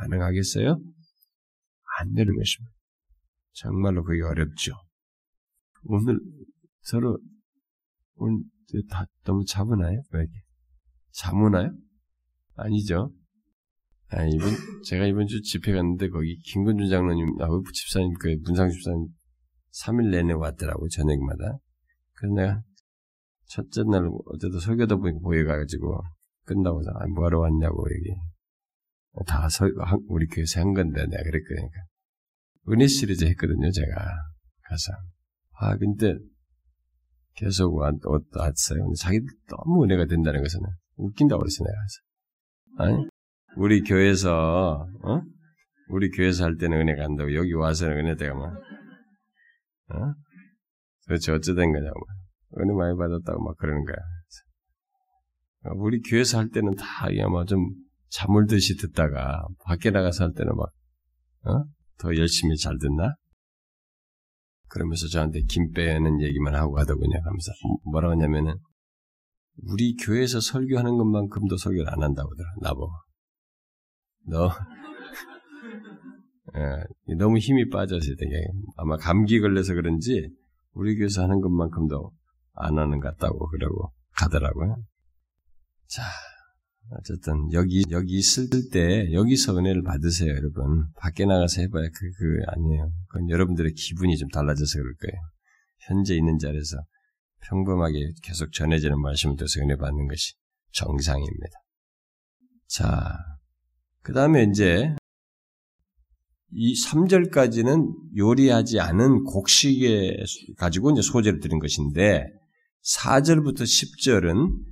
[0.00, 0.80] 가능하겠어요?
[2.00, 2.72] 안 되는 것입니다.
[3.52, 4.72] 정말로 그게 어렵죠.
[5.84, 6.18] 오늘
[6.82, 7.18] 서로
[8.16, 8.42] 오늘
[8.90, 10.02] 다 너무 차분나요?
[10.12, 10.32] 왜 이렇게
[11.12, 11.70] 자무나요?
[12.54, 13.12] 아니죠.
[14.08, 14.50] 아, 이번
[14.84, 19.06] 제가 이번 주 집회 갔는데 거기 김근준 장로님 나하고 집사님 그 문상 집사님
[19.84, 21.58] 3일 내내 왔더라고 저녁마다.
[22.14, 22.62] 그래서 내가
[23.46, 26.00] 첫째 날 어제도 설교다 보니까 보여가지고
[26.44, 28.16] 끝나고 아, 뭐하러 왔냐고 얘기.
[29.26, 29.66] 다 서,
[30.08, 31.68] 우리 교회에서 한 건데 내가 그랬거든요.
[32.70, 33.94] 은혜 시리즈 했거든요, 제가
[34.62, 34.92] 가서.
[35.58, 36.14] 아 근데
[37.34, 38.92] 계속 왔어요.
[38.98, 40.60] 자기 너무 은혜가 된다는 것은
[40.96, 42.84] 웃긴다고 그랬어 내가.
[42.84, 43.08] 아니
[43.56, 45.22] 우리 교회에서 어?
[45.88, 48.52] 우리 교회에서 할 때는 은혜 간다고 여기 와서는 은혜 대가 막
[49.92, 50.14] 어?
[51.06, 52.00] 도대체 어쩌된 거냐고
[52.58, 53.96] 은혜 많이 받았다고 막 그러는 거야.
[55.74, 56.84] 우리 교회에서 할 때는 다
[57.24, 57.70] 아마 좀
[58.10, 60.70] 잠물듯이 듣다가 밖에 나가서 할 때는 막
[61.46, 61.64] 어?
[61.98, 63.14] 더 열심히 잘 듣나?
[64.68, 67.16] 그러면서 저한테 김 빼는 얘기만 하고 가더군요.
[67.24, 67.52] 하면서
[67.90, 68.54] 뭐라고 하냐면은
[69.62, 72.48] 우리 교회에서 설교하는 것만큼도 설교를 안 한다고 하더라.
[72.60, 72.92] 나보고.
[74.28, 74.50] 너
[76.56, 78.32] 예, 너무 힘이 빠져서 되게
[78.76, 80.30] 아마 감기 걸려서 그런지
[80.72, 82.12] 우리 교회에서 하는 것만큼도
[82.54, 84.76] 안 하는 것 같다고 그러고 가더라고요.
[85.86, 86.02] 자,
[86.98, 90.86] 어쨌든 여기 여기 있을 때 여기서 은혜를 받으세요, 여러분.
[90.96, 92.92] 밖에 나가서 해봐야 그, 그 아니에요.
[93.08, 95.22] 그건 여러분들의 기분이 좀 달라져서 그럴 거예요.
[95.86, 96.76] 현재 있는 자리에서
[97.42, 100.34] 평범하게 계속 전해지는 말씀을 들어서 은혜 받는 것이
[100.72, 101.58] 정상입니다.
[102.66, 103.16] 자,
[104.02, 104.94] 그 다음에 이제
[106.52, 110.16] 이 3절까지는 요리하지 않은 곡식에
[110.56, 112.26] 가지고 이제 소재를 드린 것인데
[112.82, 114.69] 4절부터 10절은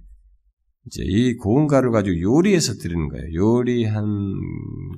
[0.87, 3.25] 이제 이 고운 가루 가지고 요리해서 드리는 거예요.
[3.35, 4.07] 요리한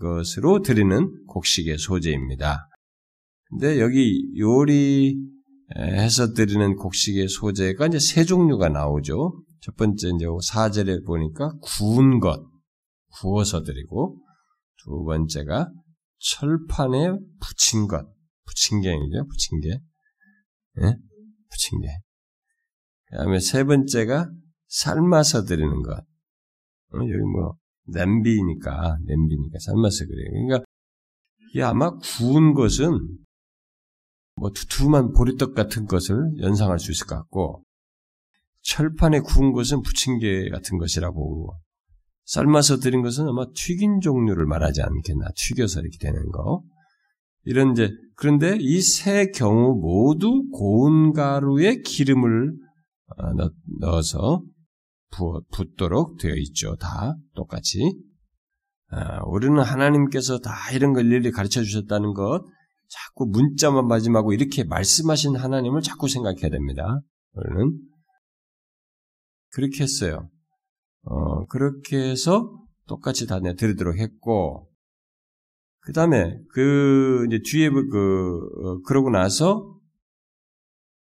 [0.00, 2.68] 것으로 드리는 곡식의 소재입니다.
[3.48, 9.42] 근데 여기 요리해서 드리는 곡식의 소재가 이제 세 종류가 나오죠.
[9.60, 12.40] 첫 번째 이제 4절에 보니까 구운 것,
[13.18, 14.16] 구워서 드리고
[14.84, 15.70] 두 번째가
[16.18, 18.06] 철판에 붙인 것,
[18.46, 18.94] 붙인 게, 예?
[21.50, 21.88] 붙인 게.
[23.10, 24.30] 그다음에 세 번째가
[24.70, 25.92] 삶아서 드리는 것.
[25.92, 27.56] 어, 여기 뭐
[27.86, 30.30] 냄비니까 냄비니까 삶아서 그래요.
[30.32, 30.64] 그러니까
[31.50, 33.18] 이게 아마 구운 것은
[34.36, 37.62] 뭐 두툼한 보리떡 같은 것을 연상할 수 있을 것 같고
[38.62, 41.54] 철판에 구운 것은 부침개 같은 것이라고
[42.24, 46.62] 삶아서 드린 것은 아마 튀긴 종류를 말하지 않겠나 튀겨서 이렇게 되는 거
[47.44, 52.52] 이런 이제 그런데 이 세 경우 모두 고운 가루에 기름을
[53.16, 54.42] 어, 넣어서
[55.10, 56.76] 붓도록 되어 있죠.
[56.76, 57.80] 다 똑같이.
[58.88, 62.44] 아, 우리는 하나님께서 다 이런 걸 일일이 가르쳐 주셨다는 것,
[62.88, 67.00] 자꾸 문자만 마지막으로 이렇게 말씀하신 하나님을 자꾸 생각해야 됩니다.
[67.32, 67.78] 우리는
[69.52, 70.28] 그렇게 했어요.
[71.02, 72.52] 어, 그렇게 해서
[72.88, 74.68] 똑같이 다 내드리도록 했고,
[75.80, 79.79] 그 다음에 그 이제 뒤에 그 어, 그러고 나서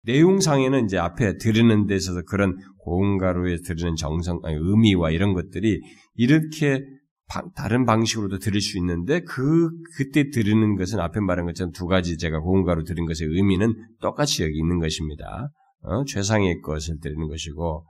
[0.02, 5.80] 내용상에는 이제 앞에 드리는 데 있어서 그런 고운 가루에 드리는 정성, 아니, 의미와 이런 것들이
[6.14, 6.82] 이렇게
[7.28, 12.18] 바, 다른 방식으로도 드릴 수 있는데 그 그때 드리는 것은 앞에 말한 것처럼 두 가지
[12.18, 15.50] 제가 고운 가루 드린 것의 의미는 똑같이 여기 있는 것입니다.
[15.82, 16.04] 어?
[16.04, 17.86] 최상의 것을 드리는 것이고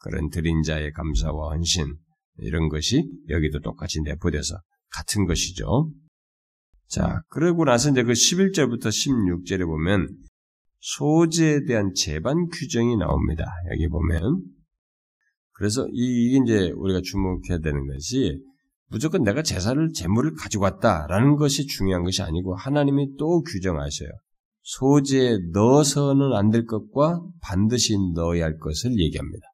[0.00, 1.94] 그런 드린 자의 감사와 헌신
[2.38, 4.56] 이런 것이 여기도 똑같이 내포돼서
[4.90, 5.90] 같은 것이죠.
[6.88, 10.08] 자, 그러고 나서 이제 그 11절부터 16절에 보면
[10.80, 13.44] 소재에 대한 재반 규정이 나옵니다.
[13.72, 14.42] 여기 보면.
[15.52, 18.42] 그래서 이 게 이제 우리가 주목해야 되는 것이
[18.88, 24.08] 무조건 내가 제사를 재물을 가지고 왔다라는 것이 중요한 것이 아니고 하나님이 또 규정하셔요.
[24.62, 29.46] 소재에 넣어서는 안 될 것과 반드시 넣어야 할 것을 얘기합니다.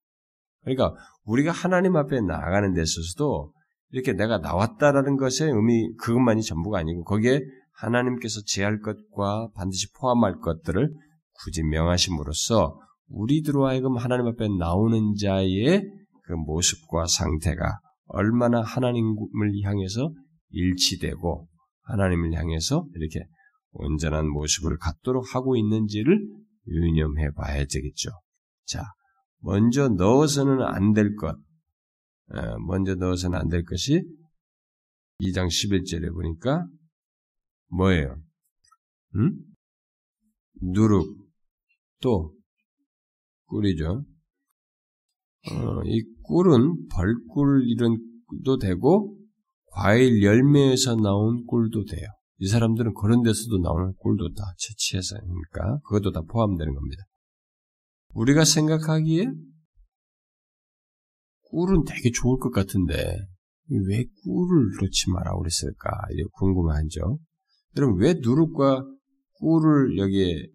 [0.62, 3.52] 그러니까 우리가 하나님 앞에 나아가는 데 있어서도
[3.90, 7.40] 이렇게 내가 나왔다라는 것의 의미 그것만이 전부가 아니고 거기에
[7.72, 10.92] 하나님께서 제할 것과 반드시 포함할 것들을
[11.44, 15.82] 굳이 명하심으로써 우리들로 하여금 하나님 앞에 나오는 자의
[16.22, 20.12] 그 모습과 상태가 얼마나 하나님을 향해서
[20.50, 21.48] 일치되고
[21.82, 23.26] 하나님을 향해서 이렇게
[23.72, 26.18] 온전한 모습을 갖도록 하고 있는지를
[26.68, 28.10] 유념해 봐야 되겠죠.
[28.64, 28.82] 자,
[29.40, 31.36] 먼저 넣어서는 안 될 것,
[32.34, 34.02] 어, 먼저 넣어서는 안 될 것이
[35.20, 36.66] 2장 11절에 보니까
[37.68, 38.16] 뭐예요?
[39.16, 39.38] 음?
[40.62, 41.25] 누룩,
[42.00, 42.32] 또
[43.46, 44.04] 꿀이죠.
[45.52, 49.16] 어, 이 꿀은 벌꿀 이런 꿀도 되고
[49.72, 52.08] 과일 열매에서 나온 꿀도 돼요.
[52.38, 57.04] 이 사람들은 그런 데서도 나오는 꿀도 다 채취해서니까 그것도 다 포함되는 겁니다.
[58.14, 59.26] 우리가 생각하기에
[61.50, 62.94] 꿀은 되게 좋을 것 같은데
[63.68, 65.90] 왜 꿀을 넣지 마라 그랬을까?
[66.32, 67.18] 궁금하죠.
[67.76, 68.84] 여러분 왜 누룩과
[69.34, 70.46] 꿀을 여기에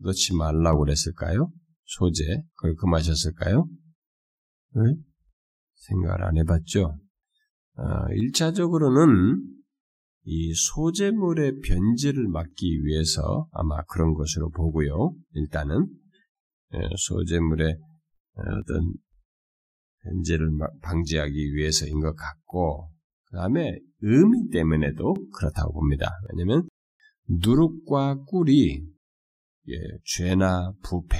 [0.00, 1.50] 넣지 말라고 그랬을까요?
[1.84, 2.24] 소재,
[2.56, 3.66] 그걸 금하셨을까요?
[4.74, 4.94] 네?
[5.74, 6.98] 생각을 안 해봤죠?
[8.14, 9.42] 일차적으로는
[10.24, 15.14] 이 소재물의 변질을 막기 위해서 아마 그런 것으로 보고요.
[15.32, 15.86] 일단은
[16.96, 17.76] 소재물의
[18.36, 18.94] 어떤
[20.02, 20.50] 변질을
[20.82, 22.90] 방지하기 위해서인 것 같고,
[23.24, 26.10] 그 다음에 의미 때문에도 그렇다고 봅니다.
[26.30, 26.68] 왜냐하면
[27.28, 28.82] 누룩과 꿀이
[29.68, 31.18] 예, 죄나 부패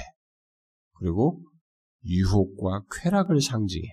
[0.98, 1.42] 그리고
[2.04, 3.86] 유혹과 쾌락을 상징해.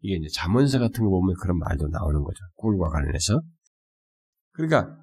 [0.00, 2.38] 이게 이제 자문서 같은 거 보면 그런 말도 나오는 거죠.
[2.54, 3.40] 꿀과 관련해서.
[4.52, 4.96] 그러니까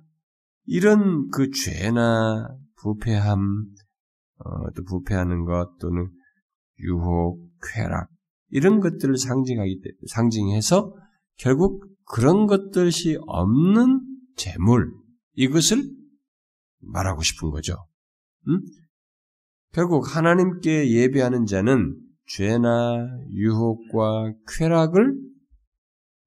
[0.66, 2.48] 이런 그 죄나
[2.82, 3.40] 부패함,
[4.38, 6.10] 어, 또 부패하는 것 또는
[6.80, 7.40] 유혹,
[7.74, 8.10] 쾌락
[8.50, 10.96] 이런 것들을 상징하기 상징해서
[11.38, 14.02] 결국 그런 것들이 없는
[14.36, 14.92] 재물
[15.34, 15.84] 이것을
[16.80, 17.76] 말하고 싶은 거죠.
[18.48, 18.62] 음?
[19.74, 21.96] 결국 하나님께 예배하는 자는
[22.28, 25.16] 죄나 유혹과 쾌락을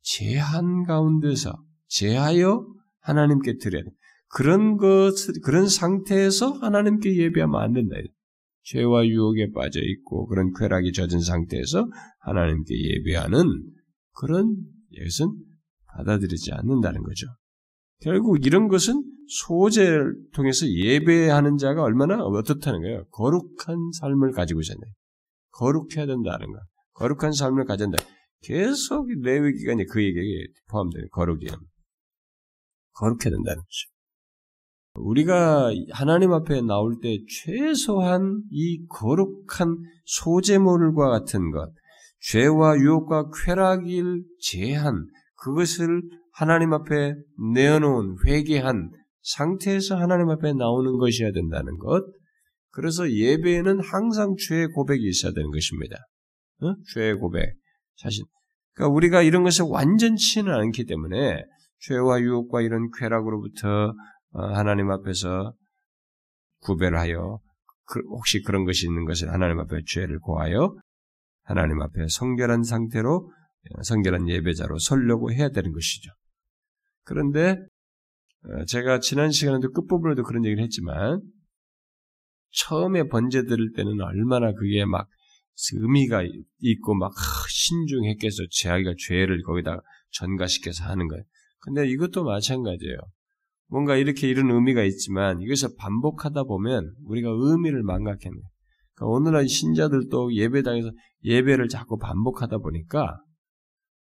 [0.03, 1.53] 제한 가운데서
[1.89, 2.67] 제하여
[3.01, 3.91] 하나님께 드려야 돼.
[4.29, 7.97] 그런 것, 그런 상태에서 하나님께 예배하면 안 된다.
[8.65, 11.89] 죄와 유혹에 빠져 있고 그런 쾌락이 젖은 상태에서
[12.21, 13.45] 하나님께 예배하는
[14.13, 14.57] 그런
[14.93, 15.33] 것은
[15.97, 17.27] 받아들이지 않는다는 거죠.
[18.01, 23.05] 결국 이런 것은 소재를 통해서 예배하는 자가 얼마나 어떻다는 거예요.
[23.11, 24.81] 거룩한 삶을 가지고 있었네.
[25.53, 26.61] 거룩해야 된다는 거.
[26.95, 27.99] 거룩한 삶을 가진다.
[28.43, 31.53] 계속 레위 기간에 그 얘기에 포함되는 거룩이에요.
[32.93, 33.97] 거룩해야 된다는 거죠.
[34.95, 41.71] 우리가 하나님 앞에 나올 때 최소한 이 거룩한 소재물과 같은 것,
[42.21, 45.07] 죄와 유혹과 쾌락일 제한,
[45.37, 46.03] 그것을
[46.33, 47.15] 하나님 앞에
[47.55, 48.91] 내어놓은, 회개한
[49.27, 52.05] 상태에서 하나님 앞에 나오는 것이어야 된다는 것.
[52.71, 55.97] 그래서 예배에는 항상 죄의 고백이 있어야 되는 것입니다.
[56.63, 56.75] 어?
[56.93, 57.55] 죄의 고백.
[57.97, 58.25] 사실.
[58.75, 61.43] 그러니까 우리가 이런 것을 완전치는 않기 때문에
[61.81, 63.95] 죄와 유혹과 이런 쾌락으로부터
[64.33, 65.55] 어, 하나님 앞에서
[66.61, 67.41] 구별하여
[67.87, 70.77] 그 혹시 그런 것이 있는 것을 하나님 앞에 죄를 고하여
[71.45, 73.33] 하나님 앞에 성결한 상태로
[73.75, 76.11] 어, 성결한 예배자로 설려고 해야 되는 것이죠.
[77.05, 77.76] 그런데 어,
[78.67, 81.21] 제가 지난 시간에도 끝부분에도 그런 얘기를 했지만
[82.53, 85.09] 처음에 번제 드릴 때는 얼마나 그게 막
[85.73, 86.23] 의미가
[86.61, 87.13] 있고 막
[87.49, 89.81] 신중했겠어 제아기가 죄를 거기다
[90.11, 91.25] 전가시켜서 하는 거예요.
[91.61, 92.99] 근데 이것도 마찬가지예요.
[93.69, 98.41] 뭔가 이렇게 이런 의미가 있지만 이것을 반복하다 보면 우리가 의미를 망각했네.
[98.95, 100.91] 그러니까 오늘날 신자들도 예배당에서
[101.25, 103.21] 예배를 자꾸 반복하다 보니까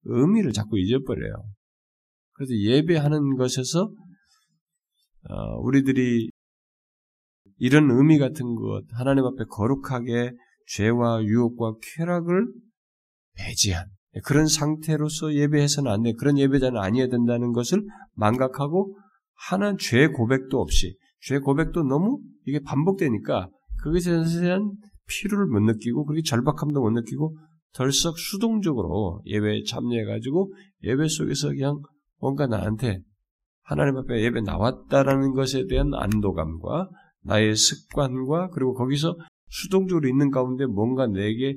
[0.05, 1.32] 의미를 자꾸 잊어버려요.
[2.34, 3.91] 그래서 예배하는 것에서
[5.29, 6.31] 어, 우리들이
[7.59, 10.33] 이런 의미 같은 것, 하나님 앞에 거룩하게
[10.66, 12.47] 죄와 유혹과 쾌락을
[13.37, 13.87] 배제한
[14.24, 16.12] 그런 상태로서 예배해서는 안 돼.
[16.12, 17.83] 그런 예배자는 아니어야 된다는 것을
[18.14, 18.97] 망각하고
[19.51, 23.49] 하는 죄 고백도 없이 죄 고백도 너무 이게 반복되니까
[23.83, 24.72] 그것에 대한
[25.07, 27.37] 필요를 못 느끼고 그렇게 절박함도 못 느끼고
[27.74, 30.53] 덜썩 수동적으로 예배에 참여해가지고
[30.85, 31.81] 예배 속에서 그냥
[32.18, 33.01] 뭔가 나한테
[33.67, 36.89] 하나님 앞에 예배 나왔다라는 것에 대한 안도감과
[37.25, 39.17] 나의 습관과 그리고 거기서
[39.49, 41.57] 수동적으로 있는 가운데 뭔가 내게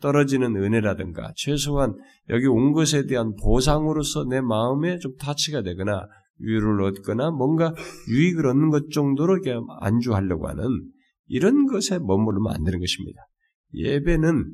[0.00, 1.94] 떨어지는 은혜라든가 최소한
[2.28, 6.06] 여기 온 것에 대한 보상으로서 내 마음에 좀 타치가 되거나
[6.40, 7.74] 유를 얻거나 뭔가
[8.08, 10.64] 유익을 얻는 것 정도로 이렇게 안주하려고 하는
[11.26, 13.22] 이런 것에 머무르면 안 되는 것입니다.
[13.74, 14.44] 예배는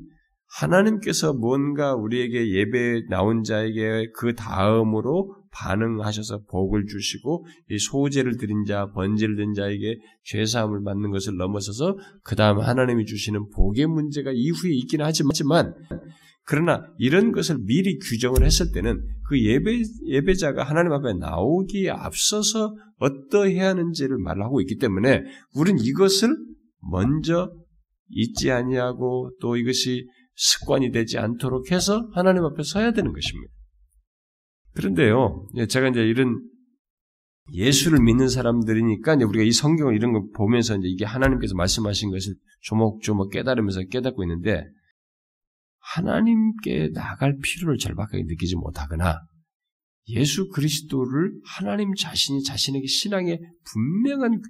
[0.59, 8.91] 하나님께서 뭔가 우리에게 예배 나온 자에게 그 다음으로 반응하셔서 복을 주시고 이 소재를 드린 자,
[8.93, 15.01] 번제를 드린 자에게 죄사함을 받는 것을 넘어서서 그 다음 하나님이 주시는 복의 문제가 이후에 있긴
[15.03, 15.75] 하지만
[16.45, 23.71] 그러나 이런 것을 미리 규정을 했을 때는 그 예배 예배자가 하나님 앞에 나오기에 앞서서 어떠해야
[23.71, 25.23] 하는지를 말하고 있기 때문에
[25.55, 26.37] 우리는 이것을
[26.91, 27.51] 먼저
[28.09, 33.56] 잊지 아니하고 또 이것이 습관이 되지 않도록 해서 하나님 앞에 서야 되는 것입니다.
[34.77, 36.41] 그런데요, 예, 제가 이제 이런
[37.53, 42.35] 예수를 믿는 사람들이니까 이제 우리가 이 성경을 이런 거 보면서 이제 이게 하나님께서 말씀하신 것을
[42.63, 44.65] 조목조목 깨달으면서 깨닫고 있는데
[45.79, 49.21] 하나님께 나갈 필요를 절박하게 느끼지 못하거나
[50.09, 53.41] 예수 그리스도를 하나님 자신이 자신에게 신앙의
[53.73, 54.41] 분명한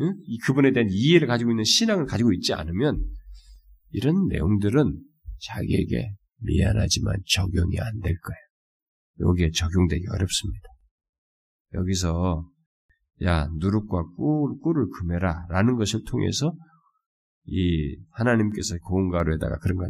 [0.00, 0.14] 응?
[0.44, 3.02] 그분에 대한 이해를 가지고 있는 신앙을 가지고 있지 않으면
[3.90, 4.98] 이런 내용들은
[5.40, 8.51] 자기에게 미안하지만 적용이 안 될 거예요.
[9.20, 10.68] 여기에 적용되기 어렵습니다.
[11.74, 12.48] 여기서
[13.22, 16.54] 야 누룩과 꿀, 꿀을 금해라 라는 것을 통해서
[17.44, 19.84] 이 하나님께서 고운 가루에다가 그런 거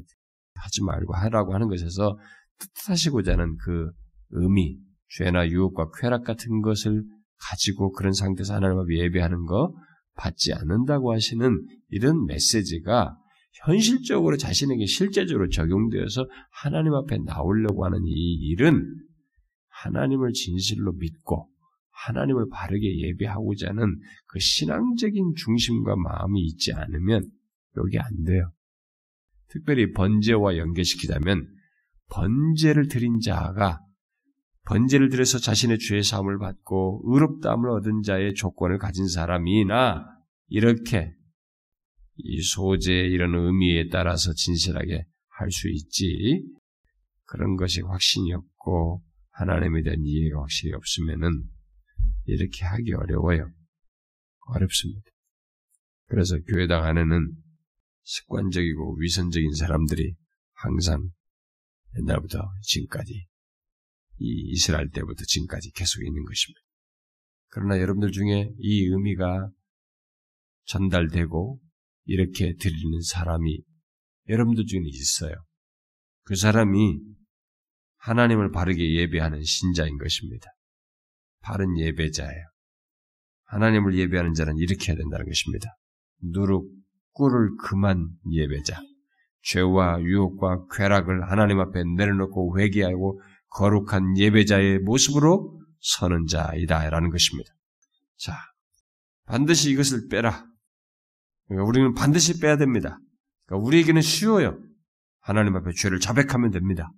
[0.54, 2.18] 하지 말고 하라고 하는 것에서
[2.58, 3.90] 뜻하시고자 하는 그
[4.30, 7.04] 의미, 죄나 유혹과 쾌락 같은 것을
[7.50, 9.74] 가지고 그런 상태에서 하나님 앞에 예배하는 거
[10.14, 13.16] 받지 않는다고 하시는 이런 메시지가
[13.64, 18.82] 현실적으로 자신에게 실제적으로 적용되어서 하나님 앞에 나오려고 하는 이 일은
[19.84, 21.48] 하나님을 진실로 믿고
[21.90, 27.30] 하나님을 바르게 예배하고자 하는 그 신앙적인 중심과 마음이 있지 않으면
[27.76, 28.52] 여기 안 돼요.
[29.48, 31.46] 특별히 번제와 연계시키자면
[32.10, 33.80] 번제를 드린 자가
[34.64, 40.06] 번제를 들여서 자신의 죄의 사함을 받고 의롭다함을 얻은 자의 조건을 가진 사람이나
[40.48, 41.12] 이렇게
[42.16, 46.44] 이 소재의 이런 의미에 따라서 진실하게 할 수 있지
[47.24, 49.02] 그런 것이 확신이 없고
[49.32, 51.48] 하나님에 대한 이해가 확실히 없으면은
[52.24, 53.50] 이렇게 하기 어려워요.
[54.48, 55.10] 어렵습니다.
[56.06, 57.32] 그래서 교회당 안에는
[58.02, 60.14] 습관적이고 위선적인 사람들이
[60.54, 61.10] 항상
[61.98, 63.26] 옛날부터 지금까지
[64.18, 66.60] 이 이스라엘 때부터 지금까지 계속 있는 것입니다.
[67.48, 69.50] 그러나 여러분들 중에 이 의미가
[70.64, 71.60] 전달되고
[72.04, 73.62] 이렇게 드리는 사람이
[74.28, 75.34] 여러분들 중에 있어요.
[76.24, 77.00] 그 사람이
[78.02, 80.50] 하나님을 바르게 예배하는 신자인 것입니다.
[81.40, 82.46] 바른 예배자예요.
[83.44, 85.76] 하나님을 예배하는 자는 이렇게 해야 된다는 것입니다.
[86.20, 86.68] 누룩,
[87.12, 88.80] 꿀을 금한 예배자.
[89.42, 97.50] 죄와 유혹과 쾌락을 하나님 앞에 내려놓고 회개하고 거룩한 예배자의 모습으로 서는 자이다라는 것입니다.
[98.16, 98.36] 자,
[99.26, 100.44] 반드시 이것을 빼라.
[101.46, 102.98] 그러니까 우리는 반드시 빼야 됩니다.
[103.46, 104.58] 그러니까 우리에게는 쉬워요.
[105.20, 106.90] 하나님 앞에 죄를 자백하면 됩니다.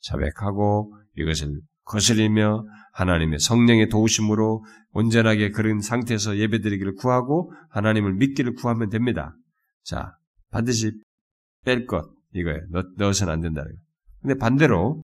[0.00, 9.34] 자백하고 이것을 거스리며 하나님의 성령의 도우심으로 온전하게 그런 상태에서 예배드리기를 구하고 하나님을 믿기를 구하면 됩니다.
[9.84, 10.12] 자,
[10.50, 10.92] 반드시
[11.64, 12.60] 뺄 것, 이거예요.
[12.70, 13.80] 넣, 넣어서는 안 된다는 거예요.
[14.20, 15.02] 근데 반대로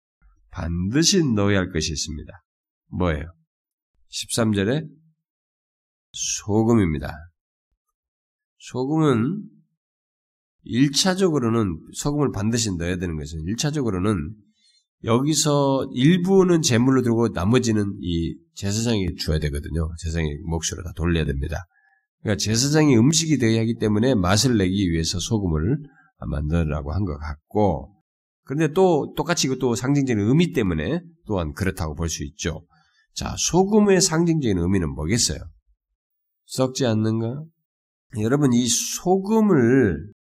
[0.51, 2.33] 반드시 넣어야 할 것이 있습니다.
[2.91, 3.33] 뭐예요?
[4.11, 4.87] 13절에
[6.13, 7.13] 소금입니다.
[8.59, 9.43] 소금은
[10.67, 14.35] 1차적으로는 소금을 반드시 넣어야 되는 것은 1차적으로는
[15.05, 19.91] 여기서 일부는 제물로 들고 나머지는 이 제사장이 줘야 되거든요.
[20.01, 21.67] 제사장의 몫으로 다 돌려야 됩니다.
[22.23, 25.79] 그러니까 제사장이 음식이 되어야 하기 때문에 맛을 내기 위해서 소금을
[26.27, 27.95] 만들라고 한 것 같고,
[28.45, 32.67] 그런데 또 똑같이 이것도 상징적인 의미 때문에 또한 그렇다고 볼 수 있죠.
[33.15, 35.39] 자, 소금의 상징적인 의미는 뭐겠어요?
[36.47, 37.43] 썩지 않는가?
[38.21, 40.13] 여러분, 이 소금을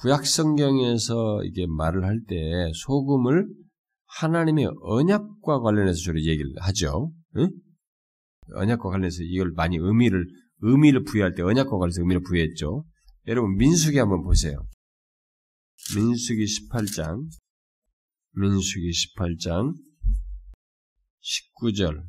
[0.00, 3.48] 구약 성경에서 이게 말을 할 때 소금을
[4.06, 7.12] 하나님의 언약과 관련해서 주로 얘기를 하죠.
[7.36, 7.50] 응?
[8.54, 10.24] 언약과 관련해서 이걸 많이 의미를
[10.60, 12.84] 의미를 부여할 때 언약과 관련해서 의미를 부여했죠.
[13.26, 14.56] 여러분 민수기 한번 보세요.
[15.94, 17.28] 민수기 18장
[18.36, 19.74] 민수기 18장
[21.60, 22.04] 19절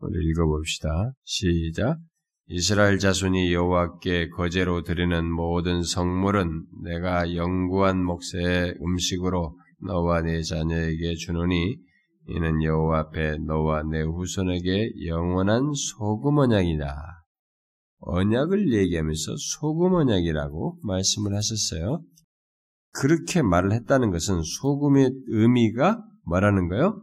[0.00, 1.12] 우리 읽어봅시다.
[1.24, 1.98] 시작.
[2.50, 11.76] 이스라엘 자손이 여호와께 거제로 드리는 모든 성물은 내가 영구한 몫의 음식으로 너와 네 자녀에게 주노니
[12.28, 17.24] 이는 여호와 앞에 너와 내 후손에게 영원한 소금 언약이다.
[18.00, 22.02] 언약을 얘기하면서 소금 언약이라고 말씀을 하셨어요.
[22.92, 27.02] 그렇게 말을 했다는 것은 소금의 의미가 뭐라는 거요?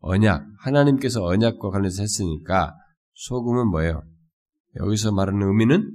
[0.00, 0.44] 언약.
[0.58, 2.74] 하나님께서 언약과 관련해서 했으니까
[3.14, 4.02] 소금은 뭐예요?
[4.76, 5.92] 여기서 말하는 의미는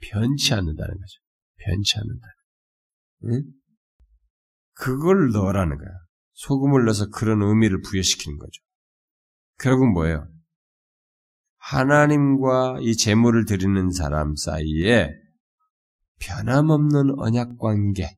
[0.00, 1.20] 변치 않는다는 거죠.
[1.56, 2.26] 변치 않는다.
[3.24, 3.42] 응?
[4.74, 5.88] 그걸 넣으라는 거야.
[6.32, 8.62] 소금을 넣어서 그런 의미를 부여시키는 거죠.
[9.58, 10.28] 결국 뭐예요?
[11.58, 15.10] 하나님과 이 제물을 드리는 사람 사이에
[16.18, 18.08] 변함없는 언약 관계,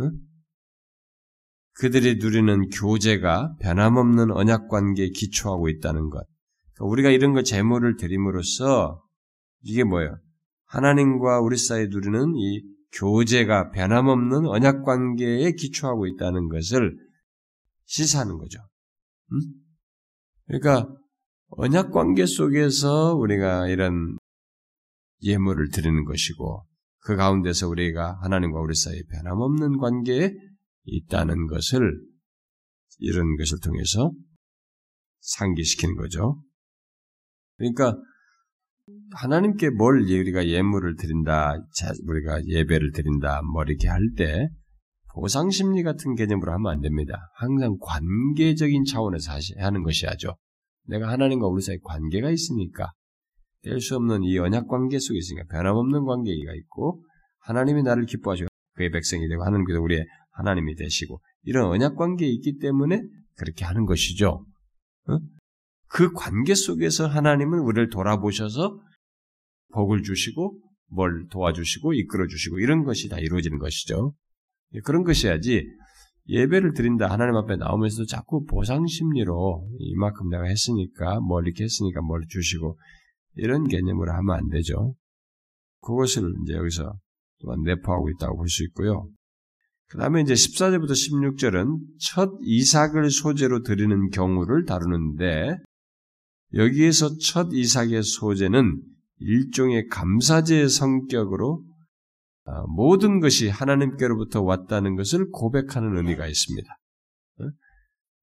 [0.00, 0.10] 응?
[1.74, 6.26] 그들이 누리는 교제가 변함없는 언약 관계에 기초하고 있다는 것.
[6.74, 9.02] 그러니까 우리가 이런 거 제물을 드림으로써
[9.62, 10.18] 이게 뭐예요?
[10.66, 12.62] 하나님과 우리 사이에 누리는 이
[12.92, 16.96] 교제가 변함없는 언약 관계에 기초하고 있다는 것을
[17.84, 18.58] 시사하는 거죠.
[19.32, 19.40] 음?
[20.46, 20.88] 그러니까
[21.48, 24.16] 언약 관계 속에서 우리가 이런
[25.22, 26.66] 예물을 드리는 것이고
[27.00, 30.32] 그 가운데서 우리가 하나님과 우리 사이에 변함없는 관계에
[30.84, 32.00] 있다는 것을
[32.98, 34.12] 이런 것을 통해서
[35.20, 36.42] 상기시키는 거죠.
[37.70, 37.96] 그러니까
[39.14, 41.54] 하나님께 뭘 우리가 예물을 드린다,
[42.06, 44.48] 우리가 예배를 드린다, 뭐 이렇게 할 때
[45.14, 47.30] 보상 심리 같은 개념으로 하면 안 됩니다.
[47.34, 50.36] 항상 관계적인 차원에서 하는 것이야죠.
[50.86, 52.92] 내가 하나님과 우리 사이 관계가 있으니까
[53.62, 57.04] 뗄 수 없는 이 언약 관계 속에 있으니까 변함없는 관계가 있고
[57.40, 63.02] 하나님이 나를 기뻐하시고 그의 백성이 되고 하나님께서 우리의 하나님이 되시고 이런 언약 관계에 있기 때문에
[63.36, 64.46] 그렇게 하는 것이죠.
[65.08, 65.18] 어?
[65.92, 68.80] 그 관계 속에서 하나님은 우리를 돌아보셔서
[69.74, 74.14] 복을 주시고 뭘 도와주시고 이끌어 주시고 이런 것이 다 이루어지는 것이죠.
[74.74, 75.66] 예, 그런 것이야지
[76.28, 82.22] 예배를 드린다 하나님 앞에 나오면서도 자꾸 보상 심리로 이만큼 내가 했으니까 뭘 이렇게 했으니까 뭘
[82.28, 82.78] 주시고
[83.34, 84.94] 이런 개념으로 하면 안 되죠.
[85.80, 86.94] 그것을 이제 여기서
[87.40, 89.08] 또한 내포하고 있다고 볼 수 있고요.
[89.88, 95.58] 그 다음에 이제 14절부터 16절은 첫 이삭을 소재로 드리는 경우를 다루는데
[96.54, 98.82] 여기에서 첫 이삭의 소재는
[99.18, 101.64] 일종의 감사제의 성격으로
[102.44, 106.78] 아, 모든 것이 하나님께로부터 왔다는 것을 고백하는 의미가 있습니다.
[107.40, 107.44] 어?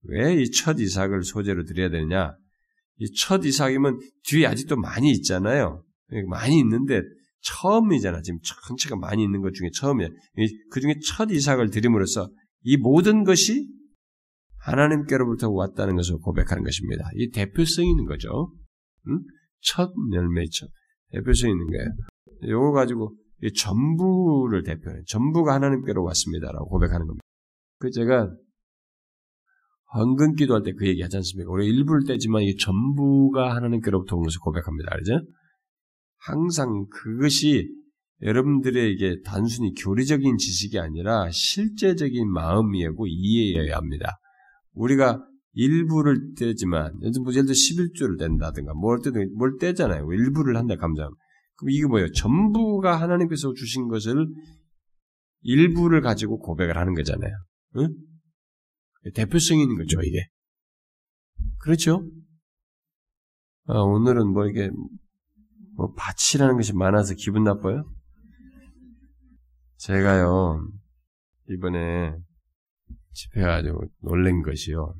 [0.04, 2.34] 왜이 첫 이삭을 소재로 드려야 되느냐?
[2.98, 5.86] 이 첫 이삭이면 뒤에 아직도 많이 있잖아요.
[6.28, 7.02] 많이 있는데
[7.42, 8.22] 처음이잖아.
[8.22, 10.10] 지금 전체가 많이 있는 것 중에 처음이야.
[10.72, 12.30] 그 중에 첫 이삭을 드림으로써
[12.64, 13.70] 이 모든 것이
[14.62, 17.10] 하나님께로부터 왔다는 것을 고백하는 것입니다.
[17.16, 18.52] 이 대표성이 있는 거죠.
[19.08, 19.20] 응?
[19.62, 20.68] 첫 열매, 첫
[21.12, 21.86] 대표성이 있는 거예요.
[22.44, 24.98] 이거 가지고 이 전부를 대표해.
[25.08, 27.24] 전부가 하나님께로 왔습니다라고 고백하는 겁니다.
[27.80, 28.30] 그 제가
[29.94, 31.52] 헌금 기도할 때 그 얘기 하지 않습니까?
[31.52, 34.90] 우리 일부를 떼지만 이 전부가 하나님께로부터 온 것을 고백합니다.
[34.94, 35.22] 알죠?
[36.18, 37.74] 항상 그것이
[38.22, 44.20] 여러분들에게 단순히 교리적인 지식이 아니라 실제적인 마음이고 이해여야 합니다.
[44.80, 45.22] 우리가
[45.54, 50.08] 일부를 떼지만, 예를 들어 11조를 뗀다든가, 뭘 떼든, 뭘 떼잖아요.
[50.12, 51.14] 일부를 한다, 감정.
[51.58, 52.12] 그럼 이게 뭐예요?
[52.14, 54.26] 전부가 하나님께서 주신 것을
[55.42, 57.32] 일부를 가지고 고백을 하는 거잖아요.
[57.78, 57.90] 응?
[59.14, 60.28] 대표성이 있는 거죠, 이게.
[61.60, 62.10] 그렇죠?
[63.66, 64.70] 아, 오늘은 뭐 이게,
[65.76, 67.84] 뭐 밭이라는 것이 많아서 기분 나빠요?
[69.78, 70.66] 제가요,
[71.50, 72.16] 이번에
[73.14, 74.96] 집회 가지고 놀란 것이요.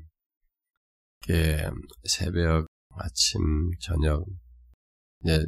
[1.22, 1.68] 이게
[2.04, 3.40] 새벽, 아침,
[3.80, 4.24] 저녁,
[5.22, 5.44] 이제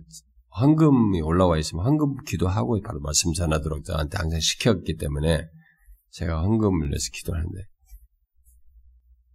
[0.50, 5.48] 황금이 올라와 있으면 황금 기도하고 바로 말씀 전하도록 저한테 항상 시켰기 때문에
[6.10, 7.58] 제가 황금을 내서 기도하는데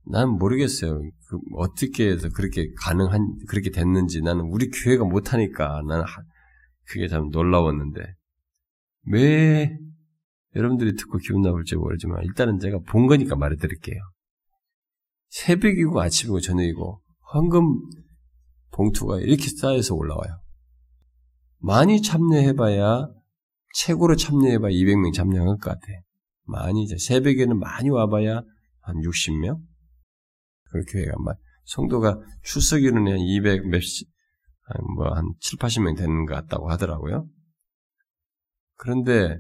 [0.10, 1.02] 난 모르겠어요.
[1.02, 6.06] 그 어떻게 해서 그렇게 가능한 그렇게 됐는지 나는 우리 교회가 못하니까 나는
[6.86, 8.00] 그게 참 놀라웠는데
[9.12, 9.78] 왜
[10.58, 14.00] 여러분들이 듣고 기분 나쁠지 모르지만 일단은 제가 본 거니까 말해드릴게요.
[15.30, 17.64] 새벽이고 아침이고 저녁이고 황금
[18.72, 20.42] 봉투가 이렇게 쌓여서 올라와요.
[21.60, 23.08] 많이 참여해봐야
[23.76, 25.82] 최고로 참여해봐야 200명 참여한 것 같아.
[26.44, 28.42] 많이 이제 새벽에는 많이 와봐야
[28.82, 29.60] 한 60명.
[30.70, 34.10] 그 교회가 막 성도가 출석일은 한200 몇십
[34.96, 37.28] 뭐한 7, 80명 되는 것 같다고 하더라고요.
[38.76, 39.40] 그런데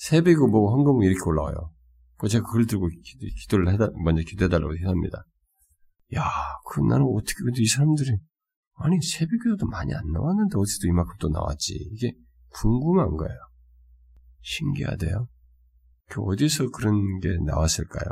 [0.00, 1.72] 새벽을 보고 헌금이 이렇게 올라와요.
[2.16, 5.26] 그 제가 그걸 들고 기 도, 를 해다, 먼저 기도해달라고 합니다.
[6.14, 6.24] 야,
[6.66, 8.18] 그럼 나는 어떻게, 근데 이 사람들이
[8.76, 11.74] 아니 새벽에도 많이 안 나왔는데 어디서 이만큼 또 나왔지?
[11.92, 12.12] 이게
[12.48, 13.36] 궁금한 거예요.
[14.40, 15.28] 신기하대요.
[16.08, 18.10] 그 어디서 그런 게 나왔을까요?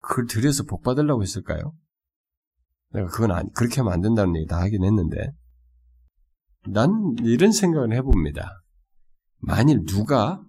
[0.00, 1.74] 그걸 들여서 복 받으려고 했을까요?
[2.92, 5.32] 내가 그건 아니, 그렇게 하면 안 된다는 얘기 다 하긴 했는데,
[6.70, 8.62] 난 이런 생각을 해봅니다.
[9.40, 10.42] 만일 누가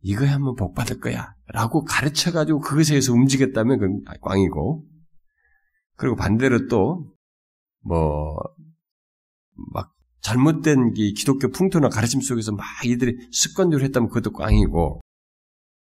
[0.00, 4.84] 이거에 한번 복 받을 거야 라고 가르쳐가지고 그것에 의해서 움직였다면 그건 꽝이고,
[5.96, 7.14] 그리고 반대로 또,
[7.80, 8.36] 뭐,
[9.72, 15.00] 막 잘못된 이 기독교 풍토나 가르침 속에서 막 이들이 습관대로 했다면 그것도 꽝이고.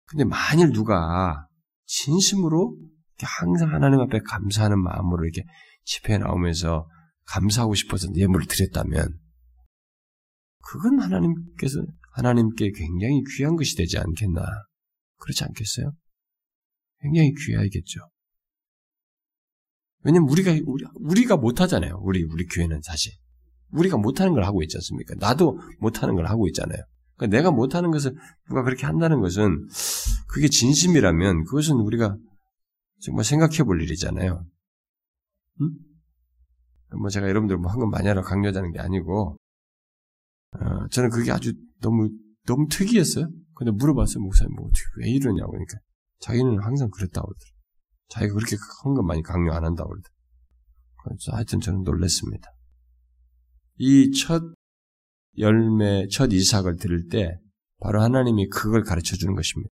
[0.08, 1.48] 근데 만일 누가
[1.86, 2.78] 진심으로
[3.22, 5.44] 항상 하나님 앞에 감사하는 마음으로 이렇게
[5.84, 6.88] 집회에 나오면서
[7.26, 9.18] 감사하고 싶어서 예물을 드렸다면
[10.68, 11.80] 그건 하나님께서
[12.16, 14.42] 하나님께 굉장히 귀한 것이 되지 않겠나?
[15.18, 15.92] 그렇지 않겠어요?
[17.02, 18.00] 굉장히 귀하겠죠.
[20.04, 22.00] 왜냐면 우리가 우리, 우리가 못하잖아요.
[22.02, 23.12] 우리 우리 교회는 사실
[23.72, 25.16] 우리가 못하는 걸 하고 있지 않습니까?
[25.20, 26.82] 나도 못하는 걸 하고 있잖아요.
[27.18, 28.16] 그러니까 내가 못하는 것을
[28.48, 29.68] 누가 그렇게 한다는 것은
[30.28, 32.16] 그게 진심이라면 그것은 우리가
[33.02, 34.46] 정말 생각해 볼 일이잖아요.
[35.62, 35.72] 응?
[37.00, 39.38] 뭐 제가 여러분들 뭐 한건 많이 하라 강요하자는 게 아니고
[40.52, 41.54] 어, 저는 그게 아주
[41.86, 42.10] 너무
[42.48, 43.30] 너무 특이했어요.
[43.54, 45.78] 근데 물어봤어요 목사님 뭐 어떻게 왜 이러냐고 그러니까
[46.20, 47.52] 자기는 항상 그랬다고 그러더라.
[48.10, 51.38] 자기가 그렇게 한건 많이 강요 안 한다고 그러더라.
[51.38, 52.48] 하여튼 저는 놀랐습니다.
[53.78, 54.42] 이 첫
[55.38, 57.38] 열매, 첫 이삭을 들을 때
[57.80, 59.70] 바로 하나님이 그걸 가르쳐 주는 것입니다.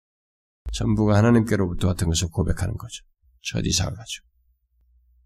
[0.73, 3.05] 전부가 하나님께로부터 같은 것을 고백하는 거죠.
[3.43, 4.27] 첫 이삭을 가지고.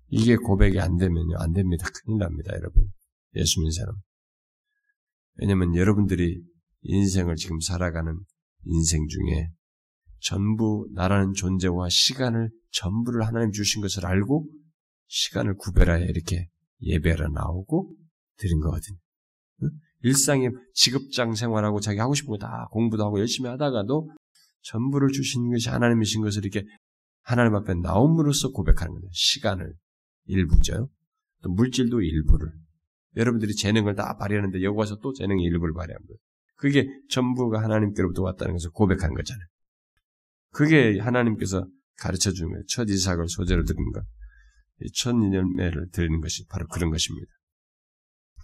[0.08, 1.36] 이게 고백이 안 되면요.
[1.38, 1.86] 안 됩니다.
[1.92, 2.90] 큰일 납니다, 여러분.
[3.34, 3.94] 예수 믿는 사람.
[5.36, 6.42] 왜냐면 여러분들이
[6.82, 8.18] 인생을 지금 살아가는
[8.64, 9.50] 인생 중에
[10.20, 14.46] 전부 나라는 존재와 시간을 전부를 하나님 주신 것을 알고
[15.08, 16.48] 시간을 구별하여 이렇게
[16.82, 17.94] 예배하러 나오고
[18.36, 18.98] 드린 거거든요.
[20.02, 24.10] 일상의 직업장 생활하고 자기 하고 싶은 거 다 공부도 하고 열심히 하다가도
[24.62, 26.66] 전부를 주신 것이 하나님이신 것을 이렇게
[27.22, 29.08] 하나님 앞에 나옴으로써 고백하는 거예요.
[29.12, 29.74] 시간을
[30.26, 30.88] 일부죠.
[31.42, 32.52] 또 물질도 일부를.
[33.16, 36.14] 여러분들이 재능을 다 발휘하는데 여기 와서 또 재능의 일부를 발휘합니다.
[36.60, 39.46] 그게 전부가 하나님께로부터 왔다는 것을 고백한 거잖아요.
[40.52, 42.64] 그게 하나님께서 가르쳐 주는 거예요.
[42.68, 44.04] 첫 이삭을 소재로 드는 것.
[44.94, 47.26] 첫 열매를 드리는 것이 바로 그런 것입니다.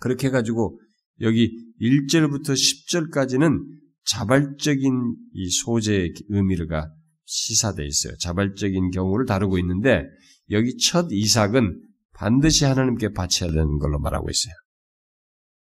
[0.01, 0.81] 그렇게 해가지고
[1.21, 1.51] 여기
[1.81, 3.62] 1절부터 10절까지는
[4.05, 6.91] 자발적인 이 소재의 의미가
[7.27, 8.17] 시사되어 있어요.
[8.19, 10.05] 자발적인 경우를 다루고 있는데
[10.51, 11.83] 여기 첫 이삭은
[12.14, 14.55] 반드시 하나님께 바쳐야 되는 걸로 말하고 있어요.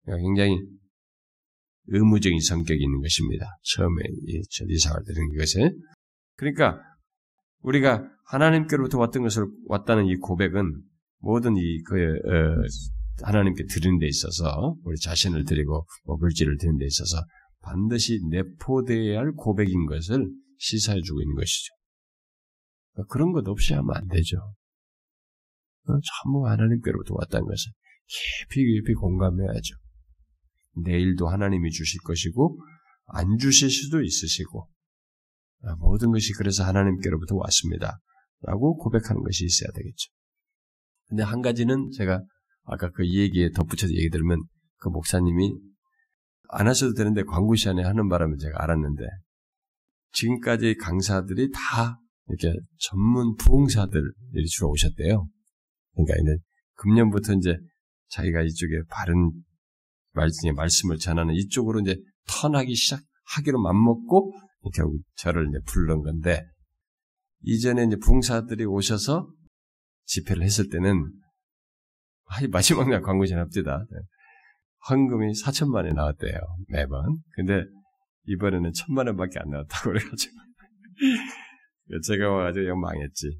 [0.05, 0.59] 굉장히
[1.87, 3.45] 의무적인 성격이 있는 것입니다.
[3.75, 4.03] 처음에
[4.49, 5.71] 첫 이삭을 드리는 것에.
[6.35, 6.79] 그러니까
[7.61, 10.81] 우리가 하나님께로부터 왔던 것을 왔다는 이 고백은
[11.19, 17.17] 모든 이그 어, 하나님께 드리는 데 있어서 우리 자신을 드리고 뭐 물질을 드리는 데 있어서
[17.61, 21.73] 반드시 내포되어야 할 고백인 것을 시사해 주고 있는 것이죠.
[22.93, 24.37] 그러니까 그런 것 없이 하면 안 되죠.
[25.85, 27.71] 어, 전부 하나님께로부터 왔다는 것을
[28.07, 29.75] 깊이 깊이 공감해야죠.
[30.75, 32.59] 내일도 하나님이 주실 것이고
[33.07, 34.67] 안 주실 수도 있으시고
[35.63, 37.99] 아, 모든 것이 그래서 하나님께로부터 왔습니다.
[38.41, 40.11] 라고 고백하는 것이 있어야 되겠죠.
[41.07, 42.21] 근데 한 가지는 제가
[42.65, 44.43] 아까 그 얘기에 덧붙여서 얘기 들으면
[44.77, 45.53] 그 목사님이
[46.49, 49.03] 안 하셔도 되는데 광고 시간에 하는 바람에 제가 알았는데
[50.11, 55.27] 지금까지 강사들이 다 이렇게 전문 부흥사들이 주로 오셨대요.
[55.93, 56.43] 그러니까 이제
[56.75, 57.57] 금년부터 이제
[58.09, 59.31] 자기가 이쪽에 바른
[60.13, 61.97] 말씀을 전하는 이쪽으로 이제
[62.27, 64.33] 턴하기 시작하기로 맘먹고
[64.75, 66.45] 결국 저를 이제 부른 건데
[67.41, 69.29] 이전에 이제 붕사들이 오셔서
[70.05, 71.11] 집회를 했을 때는
[72.51, 73.85] 마지막 날 광고신 합디다.
[74.89, 76.39] 헌금이 4천만 원이 나왔대요
[76.69, 77.17] 매번.
[77.35, 77.63] 근데
[78.25, 80.35] 이번에는 천만 원밖에 안 나왔다고 그래가지고
[82.07, 83.39] 제가 와가지고 영 망했지.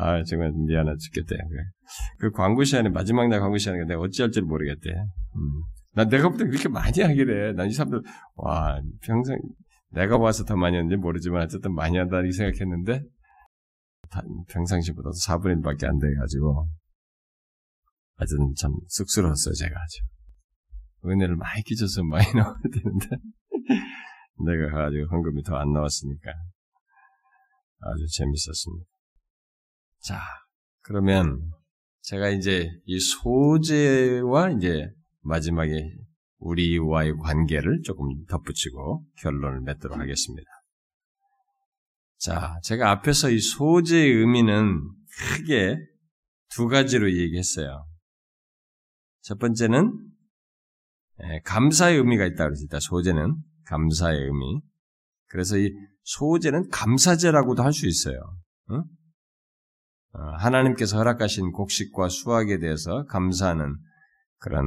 [0.00, 1.34] 아 정말 미안해 죽겠대.
[2.18, 4.90] 그 광고 시간에 마지막 날 광고 시간에 내가 어찌할 줄 모르겠대.
[4.90, 5.62] 음.
[5.94, 7.52] 난 내가 볼때 그렇게 많이 하기래.
[7.54, 8.02] 난 이 사람들,
[8.36, 9.36] 와, 평생,
[9.90, 13.02] 내가 와서 더 많이 했는지 모르지만 어쨌든 많이 한다, 이 생각했는데,
[14.52, 16.68] 평상시보다 4분의 1밖에 안 돼가지고,
[18.16, 21.10] 하여튼 참 쑥스러웠어요, 제가 아주.
[21.10, 23.08] 은혜를 많이 끼쳐서 많이 나와야 되는데,
[24.46, 26.30] 내가 가지고 헌금이 더 안 나왔으니까,
[27.80, 28.86] 아주 재밌었습니다.
[30.00, 30.20] 자,
[30.82, 31.50] 그러면,
[32.02, 34.90] 제가 이제 이 소재와 이제
[35.20, 35.92] 마지막에
[36.38, 40.48] 우리와의 관계를 조금 덧붙이고 결론을 맺도록 하겠습니다.
[42.18, 44.80] 자, 제가 앞에서 이 소재의 의미는
[45.36, 45.76] 크게
[46.50, 47.86] 두 가지로 얘기했어요.
[49.20, 49.92] 첫 번째는
[51.24, 52.78] 예, 감사의 의미가 있다 그랬습니다.
[52.80, 53.36] 소재는
[53.66, 54.60] 감사의 의미.
[55.26, 55.70] 그래서 이
[56.04, 58.18] 소재는 감사제라고도 할 수 있어요.
[58.70, 58.82] 어?
[60.12, 63.76] 하나님께서 허락하신 곡식과 수확에 대해서 감사하는
[64.38, 64.64] 그런